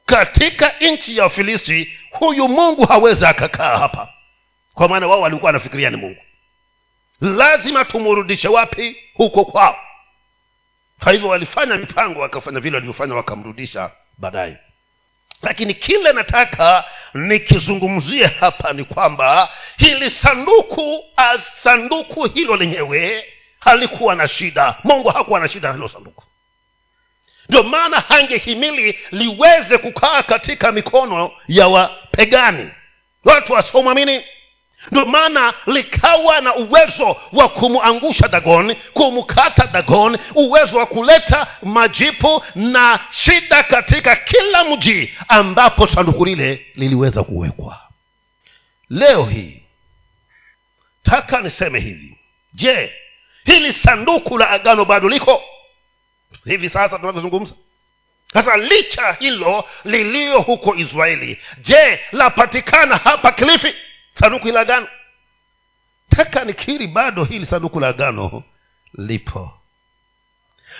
Katika 0.06 0.74
nchi 0.80 1.16
ya 1.16 1.28
filisti 1.28 1.98
huyu 2.10 2.48
mungu 2.48 2.86
hawezi 2.86 3.26
akakaa 3.26 3.78
hapa 3.78 4.08
kwa 4.78 4.88
maana 4.88 5.06
wao 5.06 5.20
walikuwa 5.20 5.48
wanafikiria 5.48 5.90
ni 5.90 5.96
mungu. 5.96 6.20
Lazima 7.20 7.84
tumurudishe 7.84 8.48
wapi? 8.48 8.96
Huko 9.14 9.44
kwao. 9.44 9.76
Kwa 11.02 11.12
hivyo 11.12 11.28
walifanya 11.28 11.76
mipango 11.76 12.20
wakafanya 12.20 12.60
vile 12.60 12.76
walivyofanya 12.76 13.14
wakamrudisha 13.14 13.90
baadaye. 14.18 14.56
Lakini 15.42 15.74
kile 15.74 16.12
nataka 16.12 16.84
nikizungumzie 17.14 18.26
hapa 18.26 18.72
ni 18.72 18.84
kwamba 18.84 19.48
hili 19.76 20.10
sanduku 20.10 21.04
sanduku 21.62 22.24
hilo 22.24 22.56
lenyewe 22.56 23.24
halikuwa 23.60 24.14
na 24.14 24.28
shida. 24.28 24.74
Mungu 24.84 25.08
hakuwa 25.08 25.40
na 25.40 25.48
shida 25.48 25.72
hilo 25.72 25.88
sanduku. 25.88 26.24
Ndio 27.48 27.62
maana 27.62 28.00
hangehimili 28.00 28.98
liweze 29.10 29.78
kukaa 29.78 30.22
katika 30.22 30.72
mikono 30.72 31.32
ya 31.48 31.68
wapegani. 31.68 32.70
Watu 33.24 33.52
wasiomwamini 33.52 34.24
ndio 34.90 35.06
maana 35.06 35.54
likawa 35.66 36.40
na 36.40 36.54
uwezo 36.54 37.16
wa 37.32 37.48
kumwangusha 37.48 38.28
dagon 38.28 38.74
kumkata 38.92 39.66
dagon 39.66 40.18
uwezo 40.34 40.78
wa 40.78 40.86
kuleta 40.86 41.46
majipu 41.62 42.42
na 42.54 43.00
shida 43.10 43.62
katika 43.62 44.16
kila 44.16 44.64
mji 44.64 45.14
ambapo 45.28 45.86
sanduku 45.86 46.24
lile 46.24 46.66
liliweza 46.74 47.22
kuwekwa. 47.22 47.80
Leo 48.90 49.24
hii 49.24 49.62
taka 51.02 51.40
niseme 51.40 51.80
hivi. 51.80 52.18
Je 52.52 52.92
hili 53.44 53.72
sanduku 53.72 54.38
la 54.38 54.50
agano 54.50 54.84
bado 54.84 55.08
liko? 55.08 55.42
Hivi 56.44 56.68
sasa 56.68 56.98
tunavyozungumza. 56.98 57.54
Sasa 58.32 58.56
licha 58.56 59.12
hilo 59.12 59.64
liliyo 59.84 60.40
huko 60.40 60.74
israeli 60.76 61.38
je 61.58 62.00
lapatikana 62.12 62.96
hapa 62.96 63.32
kilifi 63.32 63.74
sanduku 64.20 64.48
la 64.48 64.60
agano. 64.60 64.86
Taka 66.10 66.44
nikiri 66.44 66.86
bado 66.86 67.24
hili 67.24 67.46
sanduku 67.46 67.80
la 67.80 67.88
agano 67.88 68.42
lipo. 68.94 69.52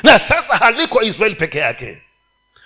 Na 0.03 0.19
sasa 0.19 0.57
haliko 0.57 1.03
israeli 1.03 1.35
peke 1.35 1.59
yake. 1.59 2.03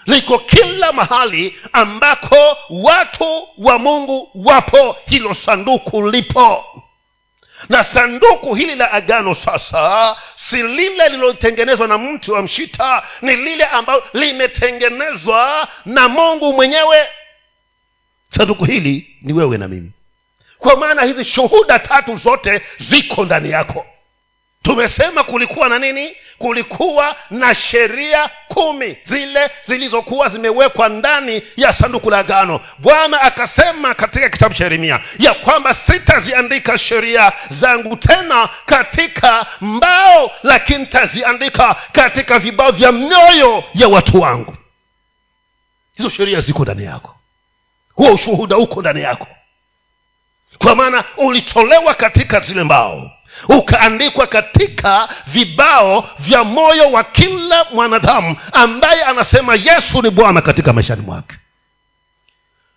Liko 0.07 0.39
kila 0.39 0.93
mahali 0.93 1.59
ambako 1.73 2.57
watu 2.71 3.49
wa 3.59 3.79
mungu 3.79 4.31
wapo 4.35 4.97
hilo 5.07 5.35
sanduku 5.35 6.11
lipo. 6.11 6.65
Na 7.69 7.85
sanduku 7.85 8.55
hili 8.55 8.75
la 8.75 8.93
agano 8.93 9.35
sasa 9.35 10.17
si 10.37 10.63
lile 10.63 11.09
lililotengenezwa 11.09 11.89
na 11.89 11.99
mti 11.99 12.31
wa 12.31 12.43
mshita 12.43 13.03
ni 13.23 13.37
lile 13.37 13.65
ambalo 13.65 14.05
limetengenezwa 14.13 15.69
na 15.85 16.09
mungu 16.09 16.53
mwenyewe. 16.53 17.09
Sanduku 18.31 18.65
hili 18.65 19.17
ni 19.23 19.33
wewe 19.33 19.59
na 19.59 19.69
mimi 19.69 19.93
kwa 20.63 20.77
maana 20.77 21.03
hizi 21.03 21.25
shuhuda 21.25 21.79
tatu 21.79 22.17
zote 22.17 22.63
ziko 22.81 23.25
ndani 23.25 23.51
yako. 23.51 23.87
Tumesema 24.63 25.25
kulikuwa 25.25 25.69
na 25.69 25.79
nini? 25.79 26.17
Kulikuwa 26.39 27.17
na 27.31 27.55
sheria 27.55 28.31
kumi 28.49 28.97
zile 29.07 29.51
zilizokuwa 29.67 30.29
zimewekwa 30.29 30.89
ndani 30.89 31.43
ya 31.57 31.73
sanduku 31.75 32.11
la 32.11 32.23
gano 32.23 32.61
bwana 32.79 33.21
akasema 33.21 33.95
katika 33.95 34.29
kitabu 34.31 34.55
cha 34.55 34.65
yeremia 34.65 35.01
ya 35.19 35.35
kwamba 35.35 35.75
sitaziandika 35.75 36.79
sheria 36.79 37.33
zangu 37.51 37.97
tena 37.97 38.49
katika 38.67 39.47
mbao 39.61 40.31
lakini 40.43 40.87
taziandika 40.87 41.77
katika 41.93 42.39
vibao 42.39 42.71
vya 42.71 42.93
mioyo 42.93 43.65
ya 43.75 43.89
watu 43.89 44.21
wangu. 44.21 44.57
Hizo 45.97 46.11
sheria 46.11 46.41
ziko 46.41 46.63
ndani 46.63 46.85
yako. 46.85 47.17
Huo 47.95 48.13
ushuhuda 48.13 48.57
uko 48.57 48.81
ndani 48.81 49.01
yako 49.03 49.27
kwa 50.63 50.75
maana 50.77 51.05
ulitolewa 51.17 51.95
katika 51.95 52.41
zile 52.41 52.65
mbao. 52.65 53.11
Ukaandikwa 53.49 54.27
katika 54.27 55.09
vibao 55.27 56.09
vya 56.19 56.45
moyo 56.45 56.91
wa 56.93 57.05
kila 57.05 57.65
mwanadamu 57.73 58.37
ambaye 58.53 59.03
anasema 59.03 59.55
yesu 59.55 60.03
ni 60.03 60.11
bwana 60.11 60.41
katika 60.41 60.73
maishani 60.73 61.03
mwake. 61.03 61.35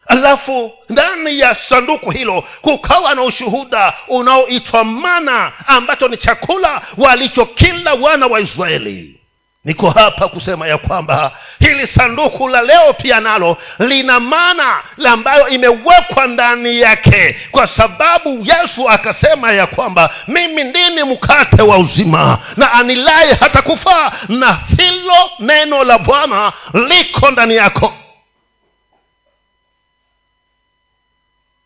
Alafu 0.08 0.72
ndani 0.90 1.40
ya 1.40 1.56
sanduku 1.56 2.12
hilo 2.12 2.44
kukawa 2.62 3.16
na 3.16 3.24
ushuhuda 3.24 3.94
unaoitwa 4.08 4.84
mana 4.84 5.52
ambacho 5.68 6.08
ni 6.08 6.18
chakula 6.18 6.82
walichokila 6.98 7.94
wana 7.94 8.28
wa 8.28 8.40
israeli 8.40 9.20
niko 9.66 9.90
hapa 9.90 10.28
kusema 10.28 10.68
ya 10.68 10.78
kwamba 10.78 11.32
hili 11.60 11.88
sanduku 11.88 12.48
la 12.48 12.62
leo 12.62 12.94
pia 12.94 13.20
nalo 13.20 13.58
lina 13.80 14.20
maana 14.20 14.84
ambayo 15.08 15.48
imewekwa 15.48 16.28
ndani 16.28 16.80
yake 16.80 17.36
kwa 17.52 17.68
sababu 17.68 18.46
yesu 18.46 18.90
akasema 18.90 19.52
ya 19.52 19.68
kwamba 19.68 20.10
mimi 20.28 20.64
ndini 20.64 21.04
mkate 21.04 21.62
wa 21.62 21.78
uzima 21.78 22.40
na 22.58 22.72
anilaye 22.74 23.34
hata 23.34 23.62
kufaa 23.62 24.12
na 24.30 24.54
hilo 24.78 25.32
neno 25.40 25.84
la 25.84 25.98
bwana 25.98 26.54
liko 26.74 27.32
ndani 27.32 27.56
yako. 27.56 27.94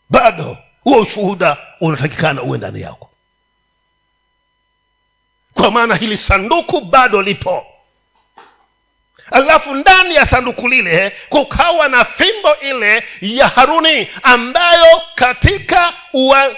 Bado 0.09 0.57
huo 0.83 0.97
ushuhuda 1.01 1.57
unatakikana 1.81 2.41
uwe 2.41 2.57
ndani 2.57 2.81
yako. 2.81 3.09
Kwa 5.53 5.71
maana 5.71 5.95
hili 5.95 6.17
sanduku 6.17 6.81
bado 6.81 7.21
lipo 7.21 7.65
alafu 9.31 9.75
ndani 9.75 10.15
ya 10.15 10.25
sanduku 10.25 10.67
lile 10.67 11.11
kukawa 11.29 11.87
na 11.87 12.05
fimbo 12.05 12.55
ile 12.61 13.03
ya 13.21 13.47
haruni 13.47 14.07
ambayo 14.23 15.01
katika 15.15 15.93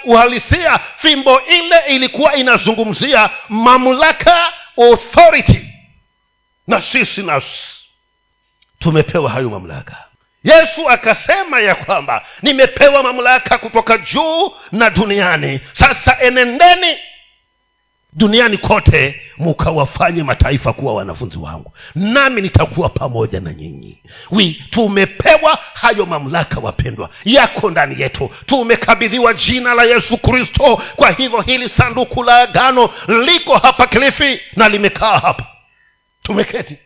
uhalisia 0.04 0.78
fimbo 0.98 1.40
ile 1.40 1.78
ilikuwa 1.88 2.34
inazungumzia 2.36 3.30
mamlaka 3.48 4.52
authority. 4.78 5.60
Na 6.66 6.82
sisi 6.82 7.22
nasi 7.22 7.62
tumepewa 8.78 9.30
hayo 9.30 9.50
mamlaka. 9.50 9.96
Yesu 10.44 10.88
akasema 10.90 11.60
ya 11.60 11.74
kwamba 11.74 12.24
nimepewa 12.42 13.02
mamlaka 13.02 13.58
kutoka 13.58 13.98
juu 13.98 14.52
na 14.72 14.90
duniani. 14.90 15.60
Sasa 15.72 16.16
enendeni 16.20 16.98
duniani 18.12 18.58
kote 18.58 19.20
mukawafanye 19.38 20.22
mataifa 20.22 20.72
kuwa 20.72 20.94
wanafunzi 20.94 21.38
wangu. 21.38 21.72
Nami 21.94 22.42
nitakuwa 22.42 22.88
pamoja 22.88 23.40
na 23.40 23.52
nyinyi. 23.54 23.98
Wi 24.30 24.62
tumepewa 24.70 25.58
hayo 25.74 26.06
mamlaka 26.06 26.60
wapendwa 26.60 27.10
yako 27.24 27.70
ndani 27.70 28.00
yetu. 28.02 28.30
Tumekabidhiwa 28.46 29.34
jina 29.34 29.74
la 29.74 29.82
yesu 29.84 30.18
kristo. 30.18 30.82
Kwa 30.96 31.10
hivyo 31.10 31.40
hili 31.40 31.68
sanduku 31.68 32.22
la 32.22 32.36
agano 32.38 32.90
liko 33.08 33.56
hapa 33.58 33.86
kilifi 33.86 34.40
na 34.56 34.68
limekaa 34.68 35.18
hapa. 35.18 35.46
Tumeketi 36.22 36.76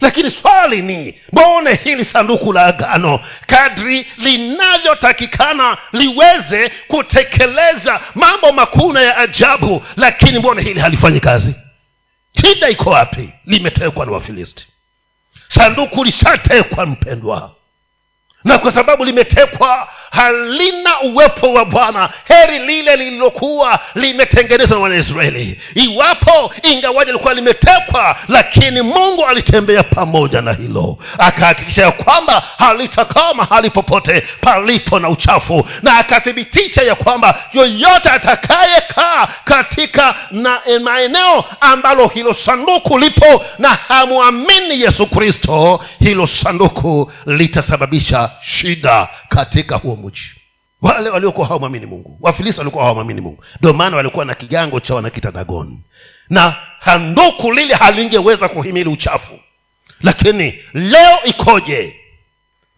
lakini 0.00 0.30
swali 0.30 0.82
ni 0.82 1.20
mbone 1.32 1.74
hili 1.84 2.04
sanduku 2.04 2.52
la 2.52 2.66
agano 2.66 3.20
kadri 3.46 4.06
linavyotakikana 4.16 5.76
liweze 5.92 6.68
kutekeleza 6.88 8.00
mambo 8.14 8.52
makuna 8.52 9.00
ya 9.02 9.16
ajabu 9.16 9.84
lakini 9.96 10.38
mbone 10.38 10.62
hili 10.62 10.80
halifanyi 10.80 11.20
kazi? 11.20 11.54
Shida 12.40 12.68
iko 12.68 12.90
wapi? 12.90 13.30
Limetekwa 13.46 14.06
na 14.06 14.12
wafilisti. 14.12 14.66
Sanduku 15.48 16.04
lishatekwa 16.04 16.86
mpendwa. 16.86 17.50
Na 18.44 18.58
kwa 18.58 18.72
sababu 18.72 19.04
limetekwa 19.04 19.88
halina 20.10 21.00
uwepo 21.00 21.52
wa 21.52 21.64
bwana. 21.64 22.08
Heri 22.24 22.58
lile 22.58 22.96
lililokuwa 22.96 23.78
limetengenezwa 23.94 24.76
na 24.76 24.82
wanaisraeli 24.82 25.60
iwapo 25.74 26.52
ingawaji 26.62 27.12
likuwa 27.12 27.34
limetekwa 27.34 28.16
lakini 28.28 28.82
mungu 28.82 29.24
alitembea 29.26 29.82
pamoja 29.82 30.40
na 30.40 30.52
hilo. 30.52 30.98
Akahakikisha 31.18 31.82
ya 31.82 31.92
kwamba 31.92 32.42
halitakaa 32.58 33.34
mahali 33.34 33.70
popote 33.70 34.20
palipo 34.40 34.98
na 34.98 35.08
uchafu. 35.08 35.68
Na 35.82 35.96
akathibitisha 35.98 36.82
ya 36.82 36.94
kwamba 36.94 37.38
yoyote 37.52 38.08
atakayekaa 38.10 39.28
katika 39.44 40.14
na 40.30 40.60
maeneo 40.82 41.44
ambalo 41.60 42.08
hilo 42.08 42.34
sanduku 42.34 42.98
lipo 42.98 43.44
na 43.58 43.68
hamwamini 43.88 44.80
yesu 44.80 45.06
kristo 45.06 45.80
hilo 46.00 46.26
sanduku 46.26 47.12
litasababisha 47.26 48.30
shida 48.40 49.08
katika 49.28 49.76
huo 49.76 49.96
mji. 49.96 50.32
Wale 50.82 51.10
waliokuwa 51.10 51.46
hawamwamini 51.46 51.86
mungu 51.86 52.18
wafilisi 52.20 52.58
walikuwa 52.58 52.84
hawamwamini 52.84 53.20
mungu. 53.20 53.44
Ndio 53.58 53.72
maana 53.72 53.96
walikuwa 53.96 54.24
na 54.24 54.34
kigango 54.34 54.80
cha 54.80 54.94
wanakita 54.94 55.30
dagoni 55.30 55.80
na 56.30 56.56
handuku 56.80 57.52
lile 57.52 57.74
halingeweza 57.74 58.48
kuhimili 58.48 58.88
uchafu. 58.90 59.38
Lakini 60.00 60.62
leo 60.74 61.18
ikoje? 61.24 61.96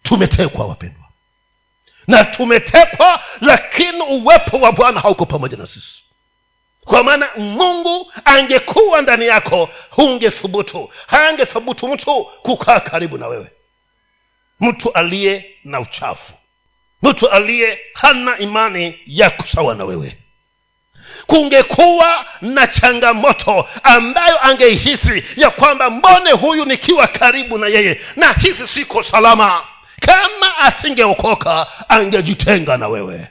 Tumetekwa 0.03 0.65
wapendwa. 0.65 1.03
Na 2.07 2.23
tumetekwa 2.23 3.19
lakini 3.41 4.01
uwepo 4.01 4.57
wa 4.59 4.71
bwana 4.71 4.99
hauko 4.99 5.25
pamoja 5.25 5.57
na 5.57 5.67
sisi. 5.67 6.03
Kwa 6.85 7.03
maana 7.03 7.29
mungu 7.37 8.11
angekuwa 8.25 9.01
ndani 9.01 9.25
yako 9.25 9.69
hungethubutu. 9.89 10.89
Hangethubutu 11.07 11.87
mtu 11.87 12.23
kukaa 12.41 12.79
karibu 12.79 13.17
na 13.17 13.27
wewe. 13.27 13.51
Mtu 14.59 14.91
aliye 14.93 15.45
na 15.63 15.79
uchafu 15.79 16.33
mtu 17.01 17.29
aliye 17.29 17.79
hana 17.93 18.37
imani 18.37 18.99
ya 19.07 19.29
kusawa 19.29 19.75
na 19.75 19.85
wewe. 19.85 20.17
Kungekuwa 21.27 22.25
na 22.41 22.67
changamoto 22.67 23.67
ambayo 23.83 24.45
angeihisi 24.47 25.23
ya 25.35 25.49
kwamba 25.49 25.89
mbone 25.89 26.31
huyu 26.31 26.65
nikiwa 26.65 27.07
karibu 27.07 27.57
na 27.57 27.67
yeye 27.67 28.01
na 28.15 28.33
hisi 28.33 28.67
siko 28.67 29.03
salama. 29.03 29.61
Kama 29.99 30.57
asingeokoka 30.57 31.67
angejitenga 31.89 32.77
na 32.77 32.87
wewe. 32.87 33.27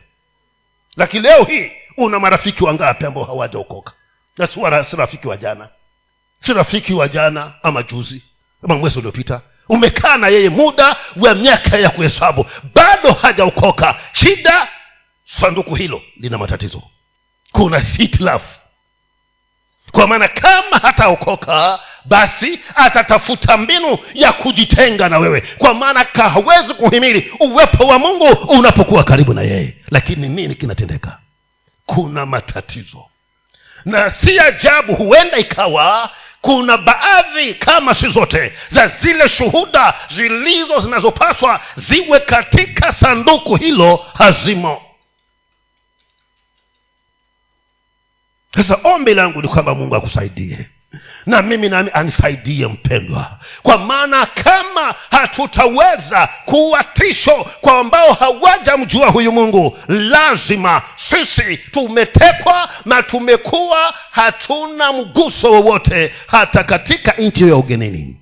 Lakini 0.97 1.23
leo 1.23 1.45
hii 1.45 1.73
una 1.97 2.19
marafiki 2.19 2.65
wangapi 2.65 3.05
ambao 3.07 3.25
hawajaokoka? 3.25 3.93
Na 4.39 4.85
si 4.85 4.97
rafiki 4.97 5.29
wa 5.29 5.37
jana? 5.37 5.69
Si 6.41 6.53
rafiki 6.55 6.95
wa 6.95 7.09
jana 7.09 7.53
ama 7.63 7.83
juzi 7.83 8.23
ama 8.65 8.75
mwezi 8.75 8.99
uliopita 8.99 9.41
umekaa 9.69 10.17
na 10.17 10.29
yeye 10.29 10.49
muda 10.51 10.97
wa 11.17 11.35
miaka 11.35 11.77
ya 11.79 11.91
kuhesabu. 11.91 12.47
Bado 12.75 13.13
hajaokoka. 13.13 13.95
Shida 14.13 14.69
sanduku 15.41 15.75
hilo 15.75 16.03
lina 16.21 16.39
matatizo. 16.39 16.83
Kuna 17.53 17.79
hitilafu. 17.79 18.59
Kwa 19.93 20.07
maana 20.07 20.29
kama 20.29 20.79
hataokoka 20.83 21.79
basi 22.05 22.61
atatafuta 22.75 23.57
mbinu 23.57 23.99
ya 24.15 24.33
kujitenga 24.33 25.09
na 25.09 25.19
wewe. 25.19 25.41
Kwa 25.41 25.75
maana 25.75 26.07
hawezi 26.15 26.75
kuhimili 26.75 27.33
uwepo 27.41 27.85
wa 27.87 27.99
mungu 27.99 28.25
unapokuwa 28.27 29.05
karibu 29.05 29.35
na 29.35 29.43
yeye. 29.43 29.77
Lakini 29.91 30.29
nini 30.29 30.55
kinatendeka? 30.55 31.19
Kuna 31.87 32.27
matatizo. 32.27 33.05
Na 33.85 34.11
si 34.11 34.41
ajabu 34.41 34.95
huenda 34.95 35.37
ikawa 35.39 36.11
kuna 36.41 36.77
baadhi 36.79 37.55
kama 37.55 37.95
si 37.95 38.09
zote 38.11 38.53
za 38.71 38.89
zile 38.89 39.29
shuhuda 39.29 39.95
zilizo 40.11 40.81
zinazopaswa 40.81 41.61
ziwe 41.77 42.21
katika 42.21 42.95
sanduku 42.95 43.57
hilo 43.57 43.97
hazimo. 44.15 44.83
Sasa 48.57 48.79
ombi 48.85 49.15
langu 49.15 49.43
ni 49.43 49.49
kwamba 49.49 49.75
mungu 49.75 49.97
akusaidie 49.97 50.69
na 51.29 51.43
mimi 51.43 51.69
nami 51.69 51.91
anisaidie 51.95 52.67
mpendwa. 52.67 53.31
Kwa 53.63 53.79
maana 53.79 54.27
kama 54.27 54.95
hatutaweza 55.11 56.29
kuwa 56.45 56.85
tisho 56.85 57.47
kwa 57.61 57.79
ambao 57.79 58.13
hawajamjua 58.13 59.09
huyu 59.09 59.33
mungu 59.33 59.79
lazima 59.89 60.83
sisi 60.97 61.57
tumetekwa 61.57 62.69
na 62.85 63.03
tumekuwa 63.03 63.95
hatuna 64.11 64.93
mguso 64.93 65.53
wowote 65.53 66.13
hata 66.27 66.65
katika 66.65 67.13
nchi 67.13 67.49
ya 67.49 67.57
ugenini. 67.57 68.21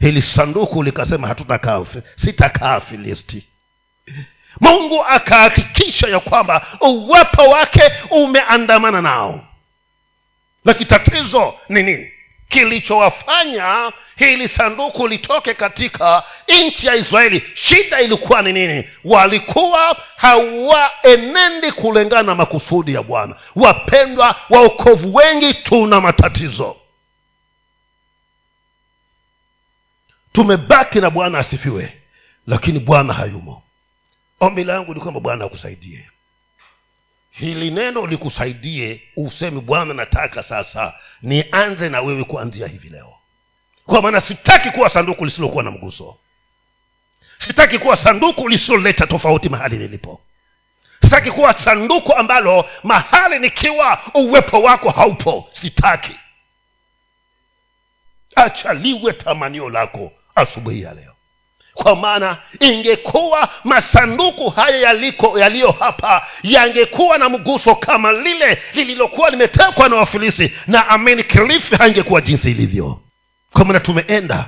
Hili 0.00 0.22
sanduku 0.22 0.82
likasema 0.82 1.28
hatutakaa 1.28 1.84
sitakaa 2.16 2.80
filisti. 2.80 3.46
Mungu 4.60 5.04
akahakikisha 5.04 6.08
ya 6.08 6.20
kwamba 6.20 6.66
uwepo 6.80 7.42
wake 7.42 7.82
umeandamana 8.10 9.00
nao. 9.02 9.44
Lakini 10.64 10.86
tatizo 10.90 11.54
ni 11.68 11.82
nini 11.82 12.12
kilichowafanya 12.48 13.92
hili 14.16 14.48
sanduku 14.48 15.08
litoke 15.08 15.54
katika 15.54 16.22
nchi 16.48 16.86
ya 16.86 16.94
israeli. 16.94 17.42
Shida 17.54 18.00
ilikuwa 18.00 18.42
ni 18.42 18.52
nini? 18.52 18.88
Walikuwa 19.04 19.96
hawaenendi 20.16 21.72
kulingana 21.72 22.22
na 22.22 22.34
makusudi 22.34 22.94
ya 22.94 23.02
bwana. 23.02 23.36
Wapendwa 23.56 24.36
waokovu 24.50 25.14
wengi 25.14 25.54
tuna 25.54 26.00
matatizo. 26.00 26.76
Tumebaki 30.32 31.00
na 31.00 31.10
bwana 31.10 31.38
asifiwe 31.38 31.92
lakini 32.46 32.78
bwana 32.78 33.12
hayumo. 33.14 33.62
Ombi 34.40 34.64
langu 34.64 34.94
ni 34.94 35.00
kwamba 35.00 35.20
bwana 35.20 35.44
akusaidie 35.44 36.10
hili 37.38 37.70
neno 37.70 38.06
likusaidie 38.06 39.02
useme 39.16 39.60
bwana 39.60 39.94
nataka 39.94 40.42
sasa 40.42 40.94
nianze 41.22 41.88
na 41.88 42.00
wewe 42.00 42.24
kuanzia 42.24 42.66
hivi 42.66 42.88
leo. 42.88 43.14
Kwa 43.86 44.02
maana 44.02 44.20
sitaki 44.20 44.70
kuwa 44.70 44.90
sanduku 44.90 45.24
lisilokuwa 45.24 45.62
na 45.62 45.70
mguso. 45.70 46.18
Sitaki 47.38 47.78
kuwa 47.78 47.96
sanduku 47.96 48.48
lisiloleta 48.48 49.06
tofauti 49.06 49.48
mahali 49.48 49.76
lilipo 49.76 50.20
sitaki 51.02 51.30
kuwa 51.30 51.58
sanduku 51.58 52.14
ambalo 52.14 52.68
mahali 52.82 53.38
nikiwa 53.38 54.00
uwepo 54.14 54.62
wako 54.62 54.90
haupo. 54.90 55.48
Sitaki. 55.52 56.18
Achaliwe 58.36 59.12
tamanio 59.12 59.70
lako 59.70 60.12
asubuhi 60.34 60.82
ya 60.82 60.94
leo 60.94 61.14
kwa 61.82 61.96
maana 61.96 62.36
ingekuwa 62.60 63.48
masanduku 63.64 64.50
haya 64.50 64.76
yaliko 64.78 65.38
yaliyo 65.38 65.70
hapa 65.70 66.26
yangekuwa 66.42 67.18
na 67.18 67.28
mguso 67.28 67.74
kama 67.74 68.12
lile 68.12 68.62
lililokuwa 68.74 69.30
limetekwa 69.30 69.88
na 69.88 69.96
wafilisi. 69.96 70.52
Na 70.66 70.88
amini 70.88 71.24
kilifi 71.24 71.76
haingekuwa 71.76 72.20
jinsi 72.20 72.50
ilivyo. 72.50 73.00
Kwa 73.52 73.64
maana 73.64 73.80
tumeenda 73.80 74.46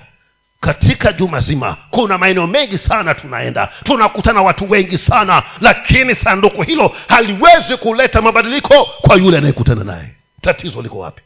katika 0.60 1.12
juma 1.12 1.40
zima. 1.40 1.76
Kuna 1.90 2.18
maeneo 2.18 2.46
mengi 2.46 2.78
sana 2.78 3.14
tunaenda. 3.14 3.68
Tunakutana 3.84 4.42
watu 4.42 4.70
wengi 4.70 4.98
sana. 4.98 5.42
Lakini 5.60 6.14
sanduku 6.14 6.62
hilo 6.62 6.96
haliwezi 7.08 7.76
kuleta 7.76 8.22
mabadiliko 8.22 8.84
kwa 8.84 9.16
yule 9.16 9.38
anayekutana 9.38 9.84
naye. 9.84 10.14
Tatizo 10.42 10.82
liko 10.82 10.98
wapi? 10.98 11.22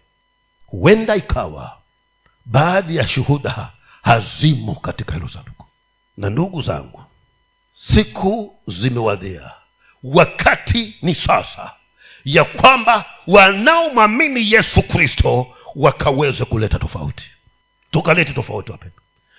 Huenda 0.67 1.17
ikawa 1.17 1.73
baadhi 2.47 2.97
ya 2.97 3.09
shuhuda 3.09 3.69
hazimo 4.03 4.75
katika 4.75 5.15
hilo 5.15 5.29
sanduku 5.29 5.64
na 6.17 6.31
ndugu 6.31 6.62
zangu 6.62 7.05
siku 7.75 8.57
zimewadhia 8.67 9.51
wakati 10.03 10.97
ni 11.03 11.15
sasa 11.15 11.73
ya 12.25 12.45
kwamba 12.45 13.05
wanaomwamini 13.27 14.53
yesu 14.53 14.83
kristo 14.83 15.57
wakaweze 15.75 16.45
kuleta 16.45 16.79
tofauti. 16.79 17.27
Tukalete 17.91 18.33
tofauti 18.33 18.73
wapenda 18.73 18.97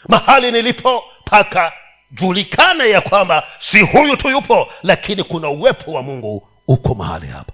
mahali 0.07 0.51
nilipo 0.51 1.03
paka 1.25 1.73
julikane 2.11 2.89
ya 2.89 3.01
kwamba 3.01 3.47
si 3.59 3.79
huyu 3.81 4.17
tu 4.17 4.29
yupo 4.29 4.71
lakini 4.83 5.23
kuna 5.23 5.49
uwepo 5.49 5.91
wa 5.91 6.01
mungu 6.01 6.47
uko 6.67 6.95
mahali 6.95 7.27
hapa. 7.27 7.53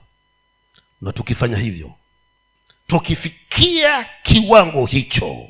Na 1.01 1.13
tukifanya 1.13 1.57
hivyo 1.57 1.91
tukifikia 2.87 4.05
kiwango 4.23 4.85
hicho 4.85 5.47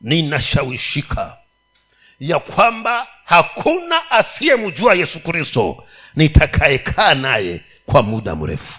ninashawishika 0.00 1.36
ya 2.20 2.38
kwamba 2.38 3.06
hakuna 3.24 4.10
asiyemjua 4.10 4.94
yesu 4.94 5.20
kristo 5.20 5.84
nitakayekaa 6.16 7.14
naye 7.14 7.60
kwa 7.86 8.02
muda 8.02 8.34
mrefu. 8.34 8.74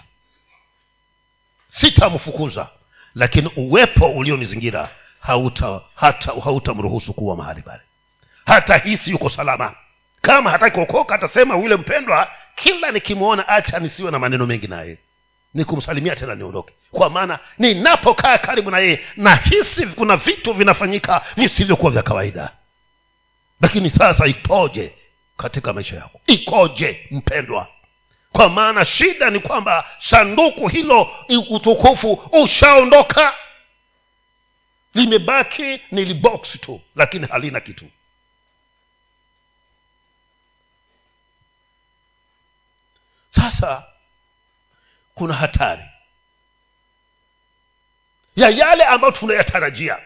Sitamfukuza 1.68 2.68
lakini 3.14 3.50
uwepo 3.56 4.06
ulionizingira 4.10 4.88
hautamruhusu 5.20 7.06
hauta 7.06 7.12
kuwa 7.12 7.36
mahali 7.36 7.62
pale. 7.62 7.80
Hata 8.46 8.76
hisi 8.76 9.10
yuko 9.10 9.30
salama. 9.30 9.74
Kama 10.20 10.50
hataki 10.50 10.74
kuokoka 10.74 11.14
atasema 11.14 11.56
yule 11.56 11.76
mpendwa 11.76 12.28
kila 12.56 12.90
nikimwona 12.90 13.48
acha 13.48 13.78
nisiwe 13.78 14.10
na 14.10 14.18
maneno 14.18 14.46
mengi 14.46 14.68
naye. 14.68 14.98
Nikumsalimia 15.54 16.16
tena 16.16 16.34
niondoke. 16.34 16.74
Kwa 16.90 17.10
maana 17.10 17.38
ninapokaa 17.58 18.38
karibu 18.38 18.70
na 18.70 18.78
yeye 18.78 19.00
nahisi 19.16 19.86
kuna 19.86 20.16
vitu 20.16 20.52
vinafanyika 20.52 21.22
visivyokuwa 21.36 21.92
vya 21.92 22.02
kawaida 22.02 22.50
lakini 23.62 23.90
sasa 23.90 24.26
ikoje 24.26 24.94
katika 25.36 25.72
maisha 25.72 25.96
yako? 25.96 26.20
Ikoje 26.26 27.08
mpendwa? 27.10 27.68
Kwa 28.32 28.48
maana 28.48 28.86
shida 28.86 29.30
ni 29.30 29.40
kwamba 29.40 29.90
sanduku 29.98 30.68
hilo 30.68 31.16
utukufu 31.50 32.12
ushaondoka. 32.42 33.34
Limebaki 34.94 35.80
ni 35.90 36.04
libox 36.04 36.60
tu 36.60 36.80
lakini 36.96 37.26
halina 37.26 37.60
kitu. 37.60 37.84
Sasa 43.34 43.84
kuna 45.14 45.34
hatari 45.34 45.82
ya 48.36 48.48
yale 48.50 48.84
ambayo 48.84 49.12
tunayatarajia 49.12 49.98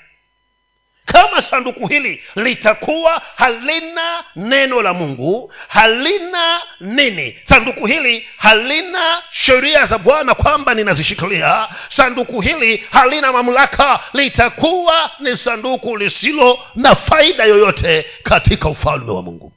kama 1.06 1.42
sanduku 1.42 1.86
hili 1.86 2.22
litakuwa 2.36 3.22
halina 3.36 4.24
neno 4.36 4.82
la 4.82 4.94
mungu 4.94 5.52
halina 5.68 6.62
nini. 6.80 7.38
Sanduku 7.48 7.86
hili 7.86 8.28
halina 8.36 9.22
sheria 9.30 9.86
za 9.86 9.98
bwana 9.98 10.34
kwamba 10.34 10.74
ninazishikilia. 10.74 11.68
Sanduku 11.90 12.40
hili 12.40 12.76
halina 12.90 13.32
mamlaka. 13.32 14.00
Litakuwa 14.12 15.10
ni 15.20 15.36
sanduku 15.36 15.96
lisilo 15.96 16.58
na 16.74 16.94
faida 16.96 17.44
yoyote 17.44 18.06
katika 18.22 18.68
ufalme 18.68 19.10
wa 19.12 19.22
mungu. 19.22 19.52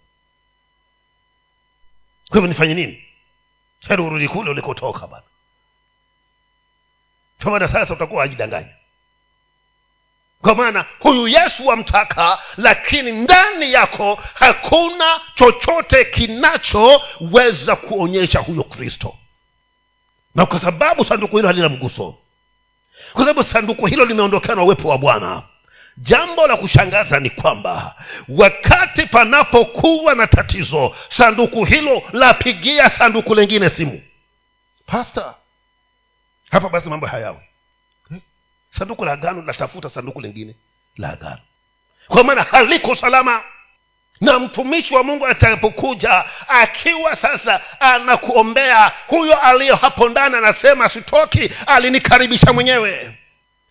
Kwa 2.30 2.36
hivyo 2.36 2.47
nifanye 2.47 2.74
nini? 2.74 3.04
Heri 3.88 4.02
urudi 4.02 4.28
kule 4.28 4.50
ulikotoka 4.50 5.08
bana 5.08 5.24
kwa 7.43 7.68
sasa 7.68 7.93
utakuwa 7.93 8.24
ajidanganya 8.24 8.79
kwa 10.42 10.56
maana 10.56 10.86
huyu 11.00 11.28
yesu 11.28 11.68
wamtaka 11.68 12.40
lakini 12.58 13.12
ndani 13.12 13.74
yako 13.74 14.20
hakuna 14.34 15.20
chochote 15.36 16.06
kinachoweza 16.06 17.76
kuonyesha 17.76 18.40
huyo 18.40 18.64
kristo. 18.64 19.16
Na 20.36 20.46
kwa 20.46 20.60
sababu 20.60 21.06
sanduku 21.06 21.36
hilo 21.36 21.48
halina 21.48 21.70
mguso 21.70 22.16
kwa 23.14 23.22
sababu 23.22 23.44
sanduku 23.44 23.86
hilo 23.86 24.06
limeondokana 24.06 24.56
na 24.56 24.64
uwepo 24.64 24.88
wa 24.90 24.98
bwana 24.98 25.44
jambo 25.98 26.48
la 26.48 26.58
kushangaza 26.58 27.20
ni 27.20 27.30
kwamba 27.30 27.96
wakati 28.30 29.06
panapokuwa 29.06 30.16
na 30.16 30.28
tatizo 30.28 30.96
sanduku 31.10 31.66
hilo 31.66 32.04
lapigia 32.14 32.90
sanduku 32.90 33.36
lengine 33.36 33.70
simu. 33.70 34.02
Pasta 34.86 35.34
hapa 36.52 36.70
basi 36.70 36.90
mambo 36.90 37.06
hayawi 37.08 37.40
sanduku 38.72 39.05
la 39.05 39.11
agano 39.13 39.41
linatafuta 39.41 39.89
sanduku 39.89 40.22
lingine 40.22 40.55
la 40.97 41.09
agano 41.09 41.39
kwa 42.07 42.24
maana 42.24 42.43
haliko 42.43 42.95
salama. 42.95 43.43
Na 44.22 44.39
mtumishi 44.39 44.95
wa 44.95 45.03
mungu 45.03 45.28
atakapokuja 45.28 46.26
akiwa 46.47 47.15
sasa 47.15 47.61
anakuombea 47.82 48.91
huyo 49.07 49.39
aliyo 49.41 49.76
hapo 49.76 50.09
ndani 50.09 50.36
anasema 50.36 50.89
sitoki 50.89 51.51
alinikaribisha 51.67 52.53
mwenyewe. 52.53 53.17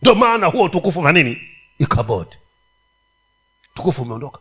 Ndio 0.02 0.14
maana 0.14 0.46
huo 0.46 0.62
utukufu 0.64 1.02
na 1.02 1.12
nini? 1.12 1.42
Ikabodi. 1.78 2.36
Tukufu 3.74 4.02
umeondoka 4.02 4.38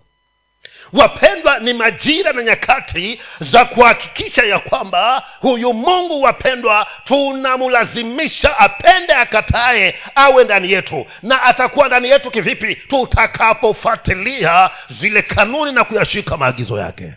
wapendwa 0.93 1.59
ni 1.59 1.73
majira 1.73 2.33
na 2.33 2.43
nyakati 2.43 3.19
za 3.39 3.65
kuhakikisha 3.65 4.43
ya 4.43 4.59
kwamba 4.59 5.23
huyu 5.39 5.73
mungu 5.73 6.21
wapendwa 6.21 6.88
tunamlazimisha 7.03 8.57
apende 8.59 9.13
akataye 9.13 9.95
awe 10.15 10.43
ndani 10.43 10.71
yetu. 10.71 11.05
Na 11.23 11.43
atakuwa 11.43 11.88
ndani 11.88 12.09
yetu 12.09 12.31
kivipi? 12.31 12.75
Tutakapofuatilia 12.75 14.69
zile 14.89 15.21
kanuni 15.21 15.71
na 15.71 15.83
kuyashika 15.83 16.38
maagizo 16.38 16.79
yake. 16.79 17.13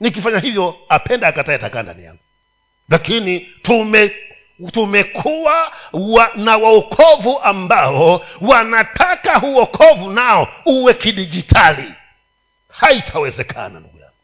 Nikifanya 0.00 0.38
hivyo 0.38 0.76
apende 0.88 1.26
akataye 1.26 1.56
atakaa 1.58 1.82
ndani 1.82 2.04
yangu. 2.04 2.20
Lakini 2.88 3.40
tume 3.40 4.12
tumekuwa 4.72 5.72
wa, 5.92 6.30
na 6.36 6.56
waokovu 6.56 7.40
ambao 7.42 8.24
wanataka 8.40 9.38
huokovu 9.38 10.10
nao 10.10 10.48
uwe 10.66 10.94
kidijitali 10.94 11.92
haitawezekana 12.80 13.80
ndugu 13.80 13.98
yangu. 13.98 14.14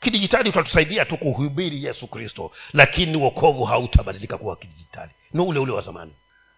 Kidijitali 0.00 0.48
utatusaidia 0.48 1.04
tu 1.04 1.16
kuhubiri 1.16 1.84
yesu 1.84 2.06
kristo 2.06 2.52
lakini 2.72 3.16
uokovu 3.16 3.64
hautabadilika 3.64 4.38
kuwa 4.38 4.56
kidijitali. 4.56 5.10
Ni 5.32 5.40
ule 5.42 5.58
ule 5.60 5.72
wa 5.72 5.82
zamani. 5.82 6.12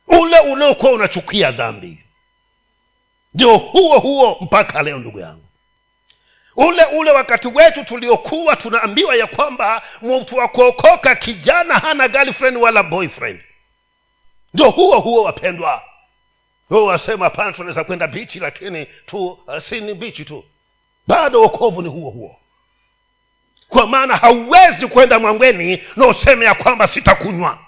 Ule 0.09 0.39
uliokuwa 0.39 0.93
unachukia 0.93 1.51
dhambi. 1.53 2.05
Ndio 3.35 3.57
huo 3.57 3.99
huo 3.99 4.39
mpaka 4.41 4.83
leo 4.83 4.99
ndugu 4.99 5.21
yangu. 5.21 5.45
Ule 6.57 6.85
ule 6.85 7.11
wakati 7.11 7.49
wetu 7.49 7.85
tuliokuwa 7.85 8.57
tunaambiwa 8.57 9.17
ya 9.17 9.27
kwamba 9.27 9.83
mtu 10.03 10.37
wa 10.37 10.49
kuokoka 10.49 11.15
kijana 11.15 11.75
hana 11.79 12.09
girlfriend 12.09 12.57
wala 12.57 12.83
boyfriend. 12.83 13.41
Ndio 14.55 14.71
huo 14.71 15.01
huo 15.01 15.23
wapendwa. 15.23 15.83
Wasema 16.71 17.25
hapana 17.25 17.53
tunaweza 17.53 17.85
kwenda 17.85 18.07
bichi 18.07 18.41
lakini 18.41 18.87
tu 18.87 19.27
uh, 19.27 19.59
si 19.59 19.81
ni 19.81 19.95
bichi 19.95 20.25
tu 20.25 20.45
bado 21.07 21.41
wokovu 21.43 21.83
ni 21.83 21.89
huo 21.89 22.11
huo. 22.11 22.37
Kwa 23.69 23.87
maana 23.87 24.17
hauwezi 24.17 24.87
kwenda 24.87 25.19
mwangweni 25.19 25.83
na 25.97 26.07
useme 26.07 26.45
ya 26.47 26.55
kwamba 26.55 26.89
sitakunywa. 26.89 27.59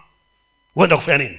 Huenda 0.74 0.97
kufanya 0.97 1.18
nini? 1.18 1.39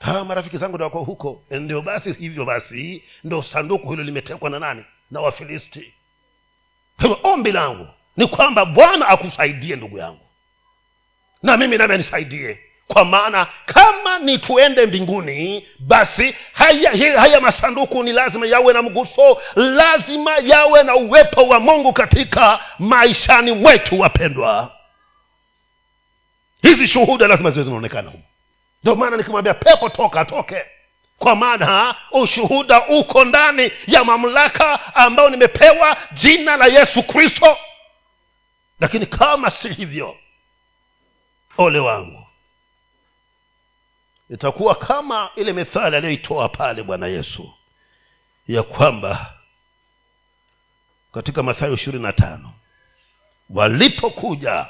Ha, 0.00 0.24
marafiki 0.24 0.58
zangu 0.58 0.82
wako 0.82 0.98
huko. 1.04 1.42
Ndio 1.50 1.82
basi 1.82 2.12
hivyo 2.12 2.44
basi 2.44 3.04
ndo 3.24 3.42
sanduku 3.42 3.90
hilo 3.90 4.02
limetekwa 4.02 4.50
na 4.50 4.58
nani? 4.58 4.84
Na 5.10 5.20
wafilisti. 5.20 5.94
Hivyo 7.00 7.20
ombi 7.22 7.52
langu 7.52 7.88
ni 8.16 8.26
kwamba 8.26 8.64
bwana 8.64 9.08
akusaidie 9.08 9.76
ndugu 9.76 9.98
yangu. 9.98 10.20
Na 11.42 11.56
mimi 11.56 11.76
nami 11.78 11.94
anisaidie 11.94 12.60
kwa 12.88 13.04
maana 13.04 13.46
kama 13.66 14.18
ni 14.18 14.38
tuende 14.38 14.86
mbinguni 14.86 15.68
basi 15.78 16.34
haya, 16.52 17.20
haya 17.20 17.40
masanduku 17.40 18.02
ni 18.02 18.12
lazima 18.12 18.46
yawe 18.46 18.72
na 18.72 18.82
mguso 18.82 19.42
lazima 19.56 20.32
yawe 20.42 20.82
na 20.82 20.94
uwepo 20.96 21.46
wa 21.48 21.60
mungu 21.60 21.92
katika 21.92 22.60
maishani 22.78 23.52
mwetu 23.52 24.00
wapendwa. 24.00 24.72
Hizi 26.62 26.86
shuhuda 26.86 27.26
lazima 27.26 27.50
ziwe 27.50 27.64
zinaonekana 27.64 28.10
humu. 28.10 28.24
Ndio 28.82 28.94
maana 28.96 29.16
nikimwambia 29.16 29.54
pepo 29.54 29.88
toka 29.88 30.24
toke. 30.24 30.62
Kwa 31.18 31.36
maana 31.36 31.94
ushuhuda 32.10 32.86
uko 32.88 33.24
ndani 33.24 33.72
ya 33.86 34.04
mamlaka 34.04 34.94
ambayo 34.94 35.30
nimepewa 35.30 35.96
jina 36.12 36.56
la 36.56 36.66
yesu 36.66 37.02
kristo. 37.02 37.56
Lakini 38.80 39.06
kama 39.06 39.50
si 39.50 39.68
hivyo 39.68 40.16
ole 41.58 41.78
wangu 41.78 42.27
itakuwa 44.30 44.74
kama 44.74 45.30
ile 45.36 45.52
methali 45.52 45.96
aliyoitoa 45.96 46.48
pale 46.48 46.82
bwana 46.82 47.06
yesu 47.06 47.52
ya 48.48 48.62
kwamba 48.62 49.32
katika 51.12 51.42
mathayo 51.42 51.74
ishirini 51.74 52.02
na 52.02 52.12
tano 52.12 52.52
walipokuja 53.50 54.66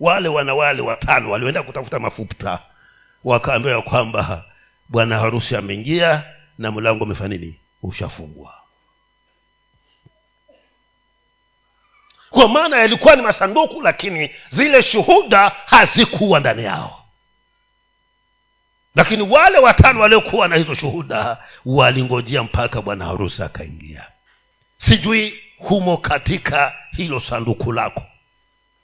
wale 0.00 0.28
wanawale 0.28 0.82
watano 0.82 1.30
walioenda 1.30 1.62
kutafuta 1.62 1.98
mafuta 1.98 2.58
wakaambiwa 3.24 3.74
ya 3.74 3.82
kwamba 3.82 4.44
bwana 4.88 5.18
harusi 5.18 5.56
ameingia 5.56 6.24
na 6.58 6.72
mlango 6.72 7.04
umefanya 7.04 7.36
nini? 7.36 7.60
Ushafungwa. 7.82 8.54
Kwa 12.30 12.48
maana 12.48 12.76
yalikuwa 12.78 13.16
ni 13.16 13.22
masanduku 13.22 13.82
lakini 13.82 14.30
zile 14.50 14.82
shuhuda 14.82 15.48
hazikuwa 15.66 16.40
ndani 16.40 16.64
yao 16.64 17.01
lakini 18.94 19.22
wale 19.22 19.58
watano 19.58 20.00
waliokuwa 20.00 20.48
na 20.48 20.56
hizo 20.56 20.74
shuhuda 20.74 21.38
walingojea 21.64 22.42
mpaka 22.42 22.82
bwana 22.82 23.04
harusi 23.04 23.42
akaingia. 23.42 24.04
Sijui 24.78 25.40
humo 25.58 25.96
katika 25.96 26.74
hilo 26.96 27.20
sanduku 27.20 27.72
lako 27.72 28.02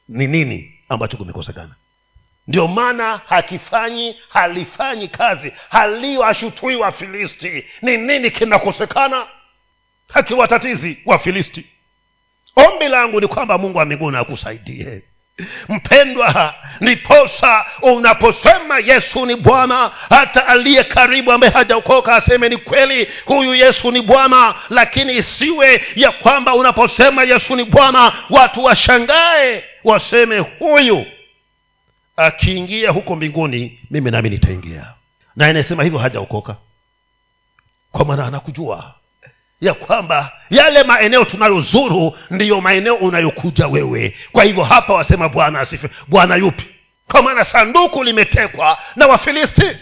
ni 0.08 0.26
nini 0.26 0.74
ambacho 0.88 1.16
kumekosekana. 1.16 1.74
Ndio 2.46 2.68
maana 2.68 3.20
hakifanyi 3.26 4.16
halifanyi 4.28 5.08
kazi 5.08 5.52
haliwashutui 5.68 6.76
wafilisti. 6.76 7.64
Ni 7.82 7.96
nini 7.96 8.30
kinakosekana? 8.30 9.26
Hakiwatatizi 10.08 10.98
wafilisti. 11.06 11.66
Ombi 12.56 12.88
langu 12.88 13.20
ni 13.20 13.26
kwamba 13.26 13.58
mungu 13.58 13.78
wa 13.78 13.84
mbinguni 13.84 14.16
akusaidie 14.16 15.02
mpendwa 15.68 16.54
ndiposa 16.80 17.66
unaposema 17.82 18.78
yesu 18.78 19.26
ni 19.26 19.36
bwana 19.36 19.90
hata 20.10 20.46
aliye 20.46 20.84
karibu 20.84 21.32
ambaye 21.32 21.52
hajaokoka 21.52 22.16
aseme 22.16 22.48
ni 22.48 22.56
kweli 22.56 23.08
huyu 23.24 23.54
yesu 23.54 23.90
ni 23.92 24.02
bwana. 24.02 24.54
Lakini 24.70 25.16
isiwe 25.16 25.82
ya 25.96 26.10
kwamba 26.12 26.54
unaposema 26.54 27.24
yesu 27.24 27.56
ni 27.56 27.64
bwana 27.64 28.12
watu 28.30 28.64
washangae 28.64 29.64
waseme 29.84 30.38
huyu 30.38 31.06
akiingia 32.16 32.90
huko 32.90 33.16
mbinguni 33.16 33.78
mimi 33.90 34.10
nami 34.10 34.30
nitaingia. 34.30 34.84
Na 35.36 35.50
inasema 35.50 35.84
hivyo 35.84 35.98
hajaokoka. 35.98 36.56
Kwa 37.92 38.04
maana 38.04 38.26
anakujua 38.26 38.94
ya 39.60 39.74
kwamba 39.74 40.32
yale 40.50 40.82
maeneo 40.82 41.24
tunayozuru 41.24 42.18
ndiyo 42.30 42.60
maeneo 42.60 42.94
unayokuja 42.94 43.66
wewe. 43.66 44.16
Kwa 44.32 44.44
hivyo 44.44 44.64
hapa 44.64 44.94
wasema 44.94 45.28
bwana 45.28 45.60
asife 45.60 45.88
bwana 46.08 46.36
yupi? 46.36 46.64
Kwa 47.10 47.22
maana 47.22 47.44
sanduku 47.44 48.04
limetekwa 48.04 48.78
na 48.96 49.06
wafilisti. 49.06 49.76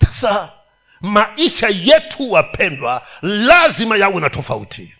Sasa 0.00 0.48
maisha 1.00 1.68
yetu 1.68 2.32
wapendwa 2.32 3.02
lazima 3.22 3.96
yawe 3.96 4.20
na 4.20 4.30
tofauti. 4.30 4.94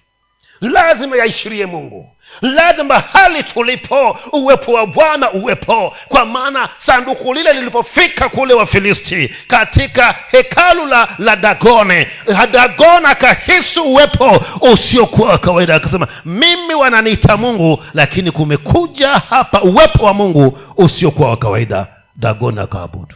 Lazima 0.61 1.17
yaishirie 1.17 1.67
mungu 1.67 2.17
lazima 2.41 3.01
hali 3.13 3.43
tulipo 3.43 4.19
uwepo 4.33 4.73
wa 4.73 4.87
bwana 4.87 5.31
uwepo. 5.33 5.97
Kwa 6.09 6.27
maana 6.27 6.69
sanduku 6.87 7.35
lile 7.35 7.53
lilipofika 7.53 8.29
kule 8.29 8.55
wafilisti 8.55 9.35
katika 9.47 10.15
hekalu 10.31 10.87
la, 10.87 11.09
la 11.19 11.37
dagone 11.37 12.07
dagon 12.53 13.07
akahisi 13.07 13.81
uwepo 13.81 14.45
usiokuwa 14.61 15.29
wa 15.31 15.39
kawaida. 15.39 15.75
Akasema 15.75 16.09
mimi 16.25 16.75
wananiita 16.75 17.37
mungu 17.37 17.85
lakini 17.95 18.31
kumekuja 18.31 19.09
hapa 19.09 19.63
uwepo 19.63 20.05
wa 20.05 20.15
mungu 20.15 20.59
usiokuwa 20.77 21.31
wa 21.31 21.37
kawaida. 21.37 21.87
Dagon 22.17 22.59
akaabudu. 22.59 23.15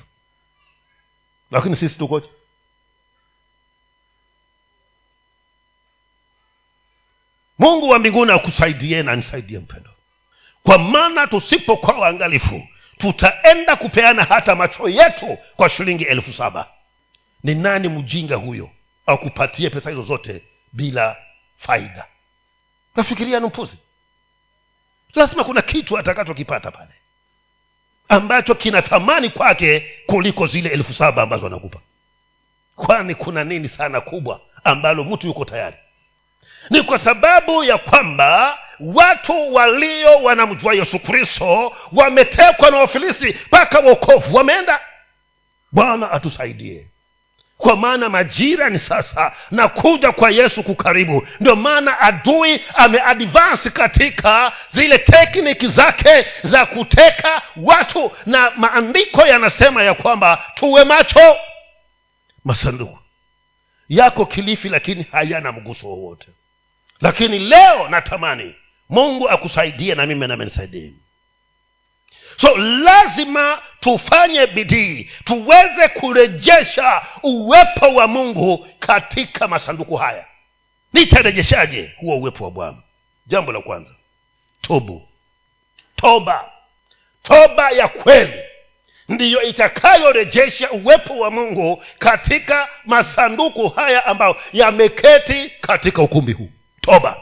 Lakini 1.51 1.77
sisi 1.77 1.99
tukoje 1.99 2.27
mungu 7.59 7.89
wa 7.89 7.99
mbinguni 7.99 8.33
akusaidie 8.33 9.03
na 9.03 9.17
nisaidie 9.17 9.59
mpendo. 9.59 9.91
Kwa 10.63 10.79
maana 10.79 11.27
tusipokuwa 11.27 11.99
waangalifu 11.99 12.69
tutaenda 12.99 13.77
kupeana 13.77 14.25
hata 14.25 14.55
macho 14.55 14.89
yetu 14.89 15.39
kwa 15.57 15.71
shilingi 15.71 16.05
elfu 16.05 16.33
saba. 16.33 16.69
Ni 17.43 17.55
nani 17.55 17.89
mjinga 17.89 18.37
huyo 18.37 18.71
akupatie 19.07 19.71
pesa 19.71 19.91
hizo 19.91 20.03
zote 20.03 20.43
bila 20.73 21.17
faida? 21.59 22.07
Nafikiria 22.97 23.41
ni 23.41 23.47
mpuzi 23.47 23.77
lazima 25.15 25.45
kuna 25.45 25.63
kitu 25.63 25.99
atakachokipata 25.99 26.71
pale 26.71 26.91
ambacho 28.09 28.55
kina 28.55 28.83
thamani 28.83 29.31
kwake 29.31 29.91
kuliko 30.07 30.47
zile 30.47 30.69
elfu 30.71 30.95
saba 30.95 31.23
ambazo 31.23 31.47
anakupa. 31.47 31.81
Kwani 32.77 33.15
kuna 33.15 33.45
nini 33.45 33.69
sana 33.69 34.01
kubwa 34.01 34.41
ambalo 34.65 35.05
mtu 35.05 35.27
yuko 35.27 35.45
tayari 35.45 35.77
ni 36.71 36.83
kwa 36.83 36.99
sababu 36.99 37.65
ya 37.65 37.79
kwamba 37.79 38.59
watu 38.81 39.55
walio 39.55 40.17
wanamjua 40.23 40.75
yesu 40.75 40.99
kristo 40.99 41.77
wametekwa 41.93 42.71
na 42.71 42.77
wafilisi 42.77 43.37
mpaka 43.47 43.79
wokovu. 43.79 44.37
Wameenda. 44.37 44.81
Bwana 45.73 46.11
atusaidie. 46.11 46.89
Kwa 47.59 47.77
maana 47.77 48.09
majira 48.09 48.71
ni 48.71 48.79
sasa 48.79 49.33
na 49.51 49.69
kuja 49.69 50.13
kwa 50.13 50.31
yesu 50.31 50.63
kukaribu. 50.63 51.27
Ndio 51.41 51.57
maana 51.57 52.01
adui 52.01 52.61
ameadvansi 52.75 53.71
katika 53.71 54.53
zile 54.73 54.99
tekniki 54.99 55.67
zake 55.67 56.27
za 56.43 56.67
kuteka 56.67 57.43
watu 57.57 58.13
na 58.27 58.51
maandiko 58.57 59.27
yanasema 59.27 59.83
ya 59.83 59.95
kwamba 59.95 60.45
tuwe 60.55 60.85
macho 60.85 61.37
masanduku. 62.45 62.99
Yako 63.89 64.27
kilifi 64.27 64.69
lakini 64.69 65.07
hayana 65.13 65.53
mguso 65.53 65.87
wowote 65.87 66.29
lakini 67.05 67.39
leo 67.39 67.89
natamani 67.89 68.55
mungu 68.89 69.29
akusaidie 69.29 69.95
na 69.95 70.07
mimi 70.07 70.27
namenisaidie 70.27 70.93
so 72.37 72.57
lazima 72.57 73.59
tufanye 73.81 74.47
bidii 74.47 75.11
tuweze 75.25 75.89
kurejesha 75.89 77.03
uwepo 77.23 77.95
wa 77.95 78.07
mungu 78.07 78.69
katika 78.79 79.49
masanduku 79.49 79.97
haya. 79.97 80.27
Nitarejeshaje 80.93 81.91
huo 81.97 82.17
uwepo 82.17 82.45
wa 82.45 82.51
bwana? 82.51 82.77
Jambo 83.27 83.53
la 83.53 83.61
kwanza 83.61 83.91
tubu 84.61 85.09
toba. 85.97 86.51
Toba 87.23 87.71
ya 87.71 87.89
kweli 87.89 88.41
ndiyo 89.09 89.43
itakayorejesha 89.43 90.71
uwepo 90.71 91.19
wa 91.19 91.31
mungu 91.31 91.85
katika 91.99 92.69
masanduku 92.85 93.69
haya 93.69 94.07
ambayo 94.07 94.37
yameketi 94.53 95.53
katika 95.61 96.03
ukumbi 96.03 96.33
huu 96.33 96.51
toba. 96.85 97.17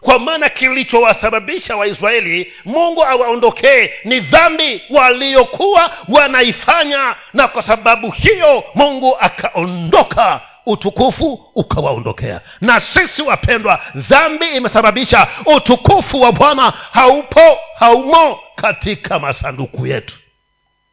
Kwa 0.00 0.18
maana 0.18 0.48
kilichowasababisha 0.48 1.76
waisraeli 1.76 2.52
mungu 2.64 3.04
awaondokee 3.04 3.90
ni 4.04 4.20
dhambi 4.20 4.82
waliokuwa 4.90 5.96
wanaifanya 6.08 7.16
na 7.34 7.48
kwa 7.48 7.62
sababu 7.62 8.10
hiyo 8.10 8.64
mungu 8.74 9.16
akaondoka 9.20 10.40
utukufu 10.66 11.32
ukawaondokea. 11.54 12.40
Na 12.60 12.80
sisi 12.80 13.22
wapendwa 13.22 13.80
dhambi 13.94 14.46
imesababisha 14.56 15.28
utukufu 15.56 16.20
wa 16.20 16.32
bwana 16.32 16.70
haupo 16.70 17.58
haumo 17.78 18.40
katika 18.56 19.18
masanduku 19.18 19.86
yetu. 19.86 20.14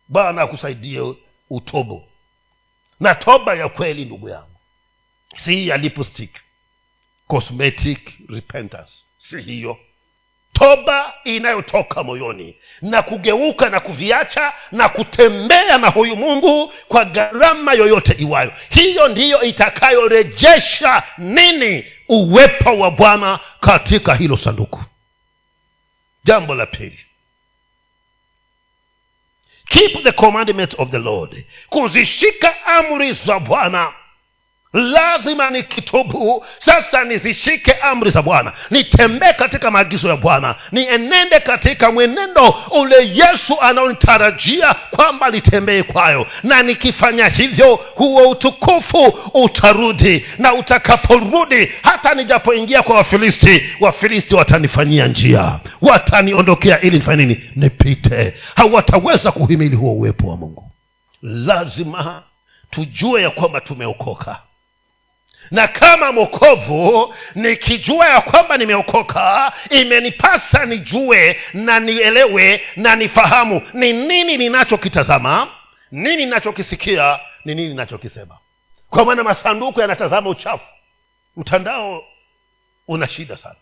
Bwana 0.07 0.41
akusaidie 0.41 1.13
utobo. 1.49 2.03
Na 2.99 3.15
toba 3.15 3.53
ya 3.55 3.69
kweli 3.69 4.05
ndugu 4.05 4.29
yangu 4.29 4.55
si 5.37 5.67
ya 5.67 5.77
lipstick 5.77 6.31
cosmetic 7.27 7.99
repentance. 8.29 8.91
Si 9.17 9.41
hiyo. 9.41 9.77
Toba 10.53 11.13
inayotoka 11.23 12.03
moyoni 12.03 12.55
na 12.81 13.01
kugeuka 13.01 13.69
na 13.69 13.79
kuviacha 13.79 14.53
na 14.71 14.89
kutembea 14.89 15.77
na 15.77 15.87
huyu 15.89 16.15
mungu 16.15 16.73
kwa 16.87 17.05
gharama 17.05 17.73
yoyote 17.73 18.13
iwayo. 18.19 18.51
Hiyo 18.69 19.07
ndiyo 19.07 19.41
itakayorejesha 19.41 21.03
nini? 21.17 21.85
Uwepo 22.09 22.77
wa 22.79 22.91
bwana 22.91 23.39
katika 23.59 24.15
hilo 24.15 24.37
sanduku. 24.37 24.83
Jambo 26.23 26.55
la 26.55 26.65
pili. 26.65 26.99
Keep 29.69 30.03
the 30.03 30.11
commandments 30.11 30.75
of 30.79 30.89
the 30.89 30.99
lord. 30.99 31.45
Kuzishika 31.69 32.65
amri 32.65 33.13
za 33.13 33.39
bwana 33.39 33.93
lazima 34.75 35.49
nikitubu 35.49 36.45
sasa 36.59 37.03
nizishike 37.03 37.73
amri 37.73 38.11
za 38.11 38.21
bwana. 38.21 38.53
Nitembee 38.69 39.33
katika 39.33 39.71
maagizo 39.71 40.09
ya 40.09 40.15
bwana. 40.15 40.55
Nienende 40.71 41.39
katika 41.39 41.91
mwenendo 41.91 42.55
ule 42.71 42.95
yesu 43.13 43.61
anaonitarajia 43.61 44.73
kwamba 44.73 45.29
nitembee 45.29 45.83
kwayo. 45.83 46.27
Na 46.43 46.63
nikifanya 46.63 47.27
hivyo 47.27 47.75
huo 47.75 48.29
utukufu 48.29 49.03
utarudi. 49.33 50.25
Na 50.37 50.53
utakaporudi 50.53 51.71
hata 51.83 52.13
nijapoingia 52.13 52.81
kwa 52.81 52.95
wafilisti 52.95 53.63
wafilisti 53.79 54.35
watanifanyia 54.35 55.07
njia. 55.07 55.59
Wataniondokea 55.81 56.81
ili 56.81 56.97
nifanye 56.97 57.25
nini? 57.25 57.43
Nipite. 57.55 58.33
Hawataweza 58.55 59.31
kuhimili 59.31 59.75
huo 59.75 59.93
uwepo 59.93 60.27
wa 60.27 60.37
mungu. 60.37 60.71
Lazima 61.21 62.21
tujue 62.69 63.21
ya 63.21 63.29
kwamba 63.29 63.61
tumeokoka 63.61 64.39
na 65.51 65.67
kama 65.67 66.11
mokovu 66.11 67.13
nikijua 67.35 68.09
ya 68.09 68.21
kwamba 68.21 68.57
nimeokoka 68.57 69.53
imenipasa 69.69 70.65
nijue 70.65 71.39
na 71.53 71.79
nielewe 71.79 72.61
na 72.75 72.95
nifahamu 72.95 73.61
ni 73.73 73.93
nini 73.93 74.37
ninachokitazama 74.37 75.47
nini 75.91 76.17
ninachokisikia 76.25 77.19
ni 77.45 77.55
nini 77.55 77.67
ninachokisema. 77.69 78.37
Kwa 78.89 79.05
maana 79.05 79.23
masanduku 79.23 79.81
yanatazama 79.81 80.29
uchafu. 80.29 80.65
Mtandao 81.37 82.03
una 82.87 83.07
shida 83.07 83.37
sana. 83.37 83.55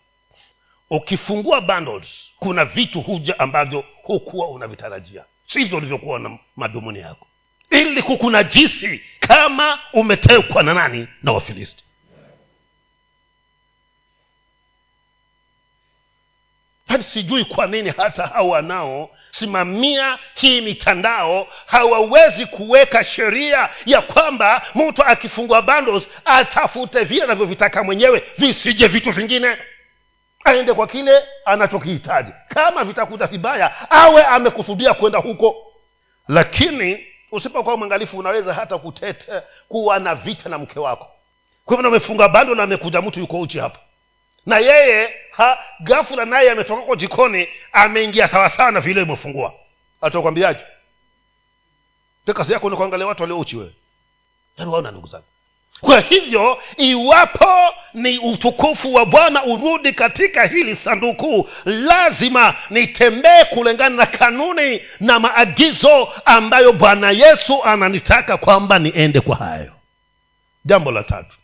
Ukifungua 0.90 1.60
bundles 1.60 2.08
kuna 2.38 2.64
vitu 2.64 3.00
huja 3.00 3.38
ambavyo 3.38 3.84
hukuwa 4.02 4.48
unavitarajia. 4.48 5.24
Sivyo 5.46 5.78
ulivyokuwa 5.78 6.18
na 6.18 6.38
madhumuni 6.56 6.98
yako 6.98 7.26
ili 7.74 8.02
kukunajisi 8.02 9.02
kama 9.20 9.78
umetekwa 9.92 10.62
na 10.62 10.74
nani? 10.74 11.08
Na 11.22 11.32
wafilisti. 11.32 11.84
Hadi 16.88 17.04
sijui 17.04 17.44
kwa 17.44 17.66
nini 17.66 17.92
hata 17.96 18.26
hawa 18.26 18.48
wanaosimamia 18.48 20.18
hii 20.34 20.60
mitandao 20.60 21.48
hawawezi 21.66 22.46
kuweka 22.46 23.04
sheria 23.04 23.68
ya 23.86 24.02
kwamba 24.02 24.62
mtu 24.74 25.02
akifungua 25.04 25.62
bundles 25.62 26.08
atafute 26.24 27.04
vile 27.04 27.24
anavyovitaka 27.24 27.84
mwenyewe 27.84 28.22
visije 28.38 28.86
vitu 28.88 29.10
vingine. 29.12 29.56
Aende 30.44 30.72
kwa 30.74 30.86
kile 30.86 31.22
anachokihitaji. 31.44 32.32
Kama 32.48 32.84
vitakuta 32.84 33.26
vibaya 33.26 33.90
awe 33.90 34.24
amekusudia 34.24 34.94
kwenda 34.94 35.18
huko. 35.18 35.56
Lakini 36.28 37.06
usipokuwa 37.34 37.76
mwangalifu 37.76 38.18
unaweza 38.18 38.54
hata 38.54 38.78
kutete 38.78 39.42
kuwa 39.68 39.98
na 39.98 40.14
vita 40.14 40.48
na 40.48 40.58
mke 40.58 40.80
wako. 40.80 41.06
Kwa 41.64 41.76
hivyo 41.76 41.90
amefunga 41.90 42.28
bando 42.28 42.54
na 42.54 42.62
amekuja 42.62 43.02
mtu 43.02 43.20
yuko 43.20 43.40
uchi 43.40 43.58
hapo 43.58 43.78
na 44.46 44.58
yeye 44.58 45.14
ha 45.30 45.58
gafula 45.80 46.24
naye 46.24 46.50
ametoka 46.50 46.82
kwa 46.82 46.96
jikoni 46.96 47.48
ameingia 47.72 48.28
sawasawa 48.28 48.70
na 48.70 48.80
vile 48.80 49.02
imefungua. 49.02 49.52
Atakwambiaje? 50.00 50.60
Kazi 52.34 52.52
yako 52.52 52.70
ni 52.70 52.76
kuangalia 52.76 53.06
watu 53.06 53.22
waliouchi 53.22 53.56
wewe. 53.56 53.74
Yaani 54.56 54.70
waona 54.72 54.90
ndugu 54.90 55.06
zangu 55.06 55.24
kwa 55.84 56.00
hivyo 56.00 56.62
iwapo 56.76 57.74
ni 57.94 58.18
utukufu 58.18 58.94
wa 58.94 59.06
bwana 59.06 59.44
urudi 59.44 59.92
katika 59.92 60.46
hili 60.46 60.76
sanduku 60.76 61.48
lazima 61.64 62.54
nitembee 62.70 63.44
kulingana 63.44 63.96
na 63.96 64.06
kanuni 64.06 64.80
na 65.00 65.20
maagizo 65.20 66.12
ambayo 66.24 66.72
bwana 66.72 67.10
yesu 67.10 67.64
ananitaka 67.64 68.36
kwamba 68.36 68.78
niende 68.78 69.20
kwa 69.20 69.36
hayo. 69.36 69.72
Jambo 70.64 70.90
la 70.92 71.02
tatu. 71.02 71.36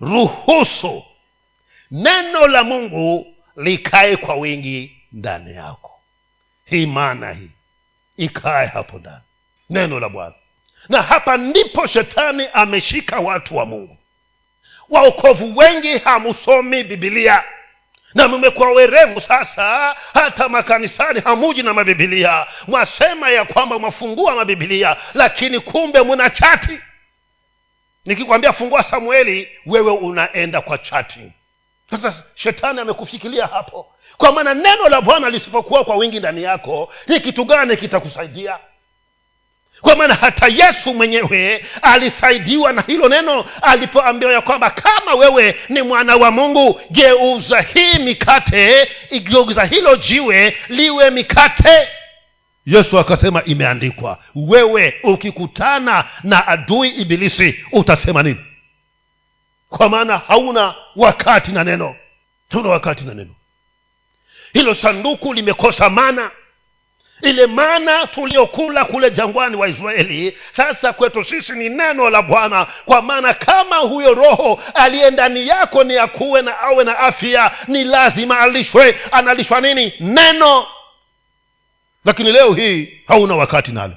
Ruhusu 0.00 1.04
neno 1.90 2.46
la 2.46 2.64
mungu 2.64 3.34
likae 3.56 4.16
kwa 4.16 4.34
wingi 4.34 4.96
ndani 5.12 5.54
yako. 5.54 6.00
Hii 6.64 6.86
maana 6.86 7.32
hii 7.32 7.50
ikae 8.16 8.66
hapo 8.66 8.98
ndani. 8.98 9.20
Neno 9.70 10.00
la 10.00 10.08
bwana. 10.08 10.34
Na 10.88 11.02
hapa 11.02 11.36
ndipo 11.36 11.86
shetani 11.86 12.48
ameshika 12.52 13.18
watu 13.20 13.56
wa 13.56 13.66
mungu. 13.66 13.96
Waokovu 14.88 15.56
wengi 15.58 15.98
hamusomi 15.98 16.84
bibilia 16.84 17.44
na 18.14 18.28
mmekuwa 18.28 18.70
werevu 18.72 19.20
sasa 19.20 19.96
hata 20.14 20.48
makanisani 20.48 21.20
hamuji 21.20 21.62
na 21.62 21.74
mabibilia 21.74 22.46
mwasema 22.66 23.30
ya 23.30 23.44
kwamba 23.44 23.78
mwafungua 23.78 24.34
mabibilia 24.34 24.96
lakini 25.14 25.60
kumbe 25.60 26.02
muna 26.02 26.30
chati. 26.30 26.80
Nikikwambia 28.04 28.52
fungua 28.52 28.82
samueli 28.82 29.48
wewe 29.66 29.92
unaenda 29.92 30.60
kwa 30.60 30.78
chati 30.78 31.32
sasa 31.90 32.14
shetani 32.34 32.80
amekufikilia 32.80 33.46
hapo. 33.46 33.86
Kwa 34.16 34.32
maana 34.32 34.54
neno 34.54 34.88
la 34.88 35.00
bwana 35.00 35.30
lisipokuwa 35.30 35.84
kwa 35.84 35.96
wingi 35.96 36.18
ndani 36.18 36.42
yako 36.42 36.92
ni 37.06 37.20
kitu 37.20 37.44
gani 37.44 37.76
kitakusaidia? 37.76 38.58
Kwa 39.80 39.96
maana 39.96 40.14
hata 40.14 40.46
yesu 40.48 40.94
mwenyewe 40.94 41.64
alisaidiwa 41.82 42.72
na 42.72 42.82
hilo 42.86 43.08
neno 43.08 43.44
alipoambiwa 43.62 44.32
ya 44.32 44.40
kwamba 44.40 44.70
kama 44.70 45.14
wewe 45.14 45.56
ni 45.68 45.82
mwana 45.82 46.16
wa 46.16 46.30
mungu 46.30 46.80
geuza 46.90 47.60
hii 47.60 47.98
mikate 47.98 48.88
igeuza 49.10 49.64
hilo 49.64 49.96
jiwe 49.96 50.56
liwe 50.68 51.10
mikate. 51.10 51.88
Yesu 52.66 52.98
akasema 52.98 53.44
imeandikwa 53.44 54.18
wewe 54.34 54.94
ukikutana 55.02 56.04
na 56.22 56.46
adui 56.46 56.88
ibilisi 56.88 57.64
utasema 57.72 58.22
nini 58.22 58.40
kwa 59.68 59.88
maana 59.88 60.18
hauna 60.18 60.74
wakati 60.96 61.52
na 61.52 61.64
neno. 61.64 61.96
Hauna 62.50 62.68
wakati 62.68 63.04
na 63.04 63.14
neno. 63.14 63.34
Hilo 64.52 64.74
sanduku 64.74 65.32
limekosa 65.34 65.90
mana 65.90 66.30
ile 67.22 67.46
mana 67.46 68.06
tuliokula 68.06 68.84
kule 68.84 69.10
jangwani 69.10 69.56
wa 69.56 69.68
israeli 69.68 70.38
sasa 70.56 70.92
kwetu 70.92 71.24
sisi 71.24 71.52
ni 71.52 71.68
neno 71.68 72.10
la 72.10 72.22
bwana. 72.22 72.66
Kwa 72.84 73.02
maana 73.02 73.34
kama 73.34 73.76
huyo 73.76 74.14
roho 74.14 74.62
aliye 74.74 75.10
ndani 75.10 75.48
yako 75.48 75.84
ni 75.84 75.98
akuwe 75.98 76.42
na 76.42 76.60
awe 76.60 76.84
na 76.84 76.98
afya 76.98 77.50
ni 77.68 77.84
lazima 77.84 78.40
alishwe. 78.40 79.00
Analishwa 79.12 79.60
nini? 79.60 79.92
Neno. 80.00 80.66
Lakini 82.04 82.32
leo 82.32 82.52
hii 82.54 83.00
hauna 83.08 83.36
wakati 83.36 83.72
nalo 83.72 83.94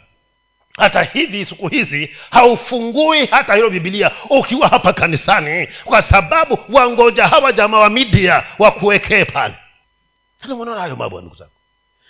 hata 0.80 1.04
hivi 1.04 1.46
siku 1.46 1.68
hizi 1.68 2.16
haufungui 2.32 3.26
hata 3.26 3.56
hilo 3.56 3.70
bibilia 3.70 4.12
ukiwa 4.30 4.68
hapa 4.68 4.94
kanisani 4.94 5.68
kwa 5.84 6.02
sababu 6.02 6.60
wangoja 6.70 7.28
hawa 7.28 7.52
jamaa 7.52 7.80
wa 7.80 7.90
midia 7.90 8.44
wakuwekee 8.60 9.26
pale. 9.26 9.54
Mnaona 10.46 10.82
hayo 10.82 10.96
mambo 10.96 11.22
ndugu 11.22 11.36
zangu? 11.36 11.52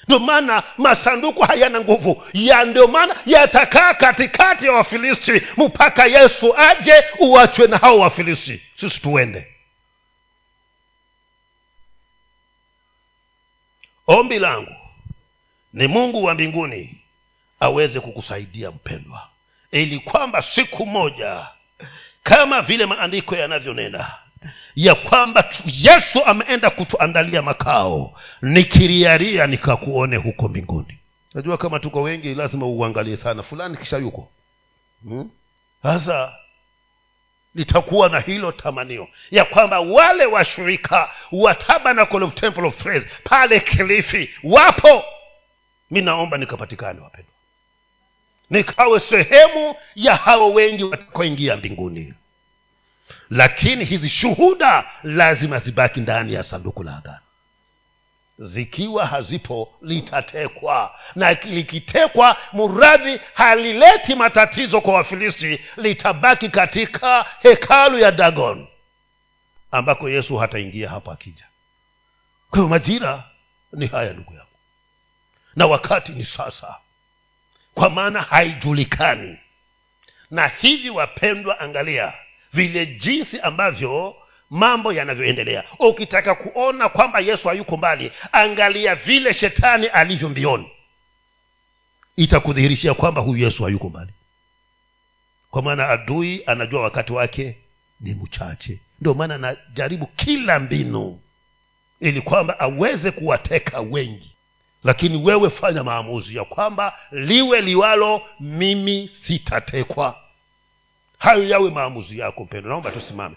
Ndio 0.08 0.20
maana 0.20 0.64
masanduku 0.78 1.42
hayana 1.42 1.82
nguvu. 1.82 2.24
Ya 2.34 2.66
ndio 2.66 2.88
maana 2.88 3.16
yatakaa 3.26 3.94
katikati 3.94 4.66
ya 4.66 4.72
wafilisti 4.72 5.42
mpaka 5.58 6.06
yesu 6.06 6.58
aje 6.58 7.04
uachwe 7.20 7.68
na 7.68 7.78
hao 7.78 8.00
wafilisti. 8.00 8.62
Sisi 8.76 9.02
tuende. 9.02 9.48
Ombi 14.08 14.40
langu 14.40 14.76
ni 15.74 15.88
mungu 15.88 16.24
wa 16.24 16.34
mbinguni 16.34 16.99
aweze 17.60 18.00
kukusaidia 18.00 18.72
mpendwa. 18.72 19.28
Ili 19.72 20.00
kwamba 20.00 20.42
siku 20.42 20.86
moja 20.86 21.48
kama 22.24 22.62
vile 22.62 22.86
maandiko 22.86 23.36
yanavyonena 23.36 24.12
ya 24.76 24.96
kwamba 24.96 25.50
yesu 25.66 26.26
ameenda 26.26 26.70
kutuandalia 26.70 27.42
makao 27.42 28.20
nikiriaria 28.42 29.48
nikakuone 29.48 30.16
huko 30.16 30.48
mbinguni. 30.48 31.00
Najua 31.34 31.58
kama 31.58 31.80
tuko 31.80 32.02
wengi 32.02 32.36
lazima 32.36 32.66
uangalie 32.66 33.18
sana. 33.18 33.44
Fulani 33.44 33.78
kisha 33.78 33.98
yuko. 33.98 34.32
Hmm? 35.04 35.30
sasa 35.84 36.26
hmm? 36.26 36.34
litakuwa 37.56 38.10
na 38.10 38.20
hilo 38.20 38.52
tamanio 38.52 39.08
ya 39.32 39.46
kwamba 39.46 39.80
wale 39.80 40.26
washirika 40.26 41.10
wa 41.32 41.56
tabernacle 41.56 42.24
of 42.24 42.34
temple 42.34 42.68
of 42.68 42.76
praise 42.84 43.08
pale 43.24 43.60
kilifi 43.60 44.30
wapo. 44.44 45.04
Mi 45.92 46.02
naomba 46.02 46.38
nikapatikane 46.38 47.00
wapendwa 47.02 47.34
nikawe 48.50 49.00
sehemu 49.00 49.76
ya 49.96 50.16
hao 50.16 50.52
wengi 50.54 50.84
watakaoingia 50.84 51.56
mbinguni. 51.56 52.14
Lakini 53.30 53.86
hizi 53.86 54.10
shuhuda 54.10 54.86
lazima 55.04 55.60
zibaki 55.60 56.00
ndani 56.00 56.34
ya 56.34 56.44
sanduku 56.44 56.84
la 56.84 56.98
agano. 56.98 57.20
Zikiwa 58.40 59.06
hazipo 59.08 59.74
litatekwa. 59.82 60.96
Na 61.16 61.34
likitekwa 61.34 62.38
muradhi 62.54 63.20
halileti 63.34 64.16
matatizo 64.16 64.82
kwa 64.82 64.94
wafilisti 64.94 65.60
litabaki 65.78 66.50
katika 66.50 67.26
hekalu 67.40 68.00
ya 68.00 68.12
dagon 68.12 68.68
ambako 69.72 70.10
yesu 70.10 70.38
hataingia 70.38 70.90
hapo 70.90 71.12
akija. 71.12 71.46
Kwa 72.50 72.58
hiyo 72.60 72.68
majira 72.70 73.24
ni 73.74 73.88
haya 73.88 74.14
ndugu 74.14 74.34
yangu. 74.34 74.46
Na 75.56 75.68
wakati 75.68 76.12
ni 76.12 76.26
sasa 76.26 76.76
kwa 77.80 77.90
maana 77.90 78.22
haijulikani. 78.22 79.38
Na 80.32 80.48
hivi 80.48 80.90
wapendwa 80.90 81.60
angalia 81.60 82.14
vile 82.54 82.86
jinsi 82.86 83.40
ambavyo 83.40 84.16
mambo 84.50 84.94
yanavyoendelea. 84.94 85.64
Ukitaka 85.80 86.36
kuona 86.36 86.90
kwamba 86.90 87.20
yesu 87.20 87.48
hayuko 87.48 87.78
mbali 87.78 88.12
angalia 88.32 88.96
vile 88.96 89.34
shetani 89.34 89.88
alivyo 89.88 90.30
mbioni. 90.30 90.72
Itakudhihirishia 92.16 92.94
kwamba 92.94 93.22
huyu 93.22 93.44
yesu 93.44 93.64
hayuko 93.64 93.90
mbali. 93.90 94.12
Kwa 95.52 95.62
maana 95.62 95.90
adui 95.90 96.44
anajua 96.46 96.82
wakati 96.82 97.14
wake 97.14 97.58
ni 98.00 98.14
mchache. 98.14 98.82
Ndio 99.02 99.14
maana 99.14 99.36
anajaribu 99.36 100.06
kila 100.08 100.60
mbinu 100.60 101.20
ili 102.00 102.22
kwamba 102.22 102.60
aweze 102.60 103.12
kuwateka 103.12 103.80
wengi 103.80 104.36
lakini 104.84 105.18
wewe 105.26 105.50
fanya 105.50 105.84
maamuzi 105.84 106.36
ya 106.36 106.46
kwamba 106.46 106.94
liwe 107.12 107.62
liwalo 107.62 108.22
mimi 108.40 109.10
sitatekwa. 109.28 110.16
Hayo 111.18 111.44
yawe 111.44 111.70
maamuzi 111.72 112.20
yako 112.20 112.44
mpendo 112.44 112.70
naomba 112.70 112.92
tusimame 112.92 113.36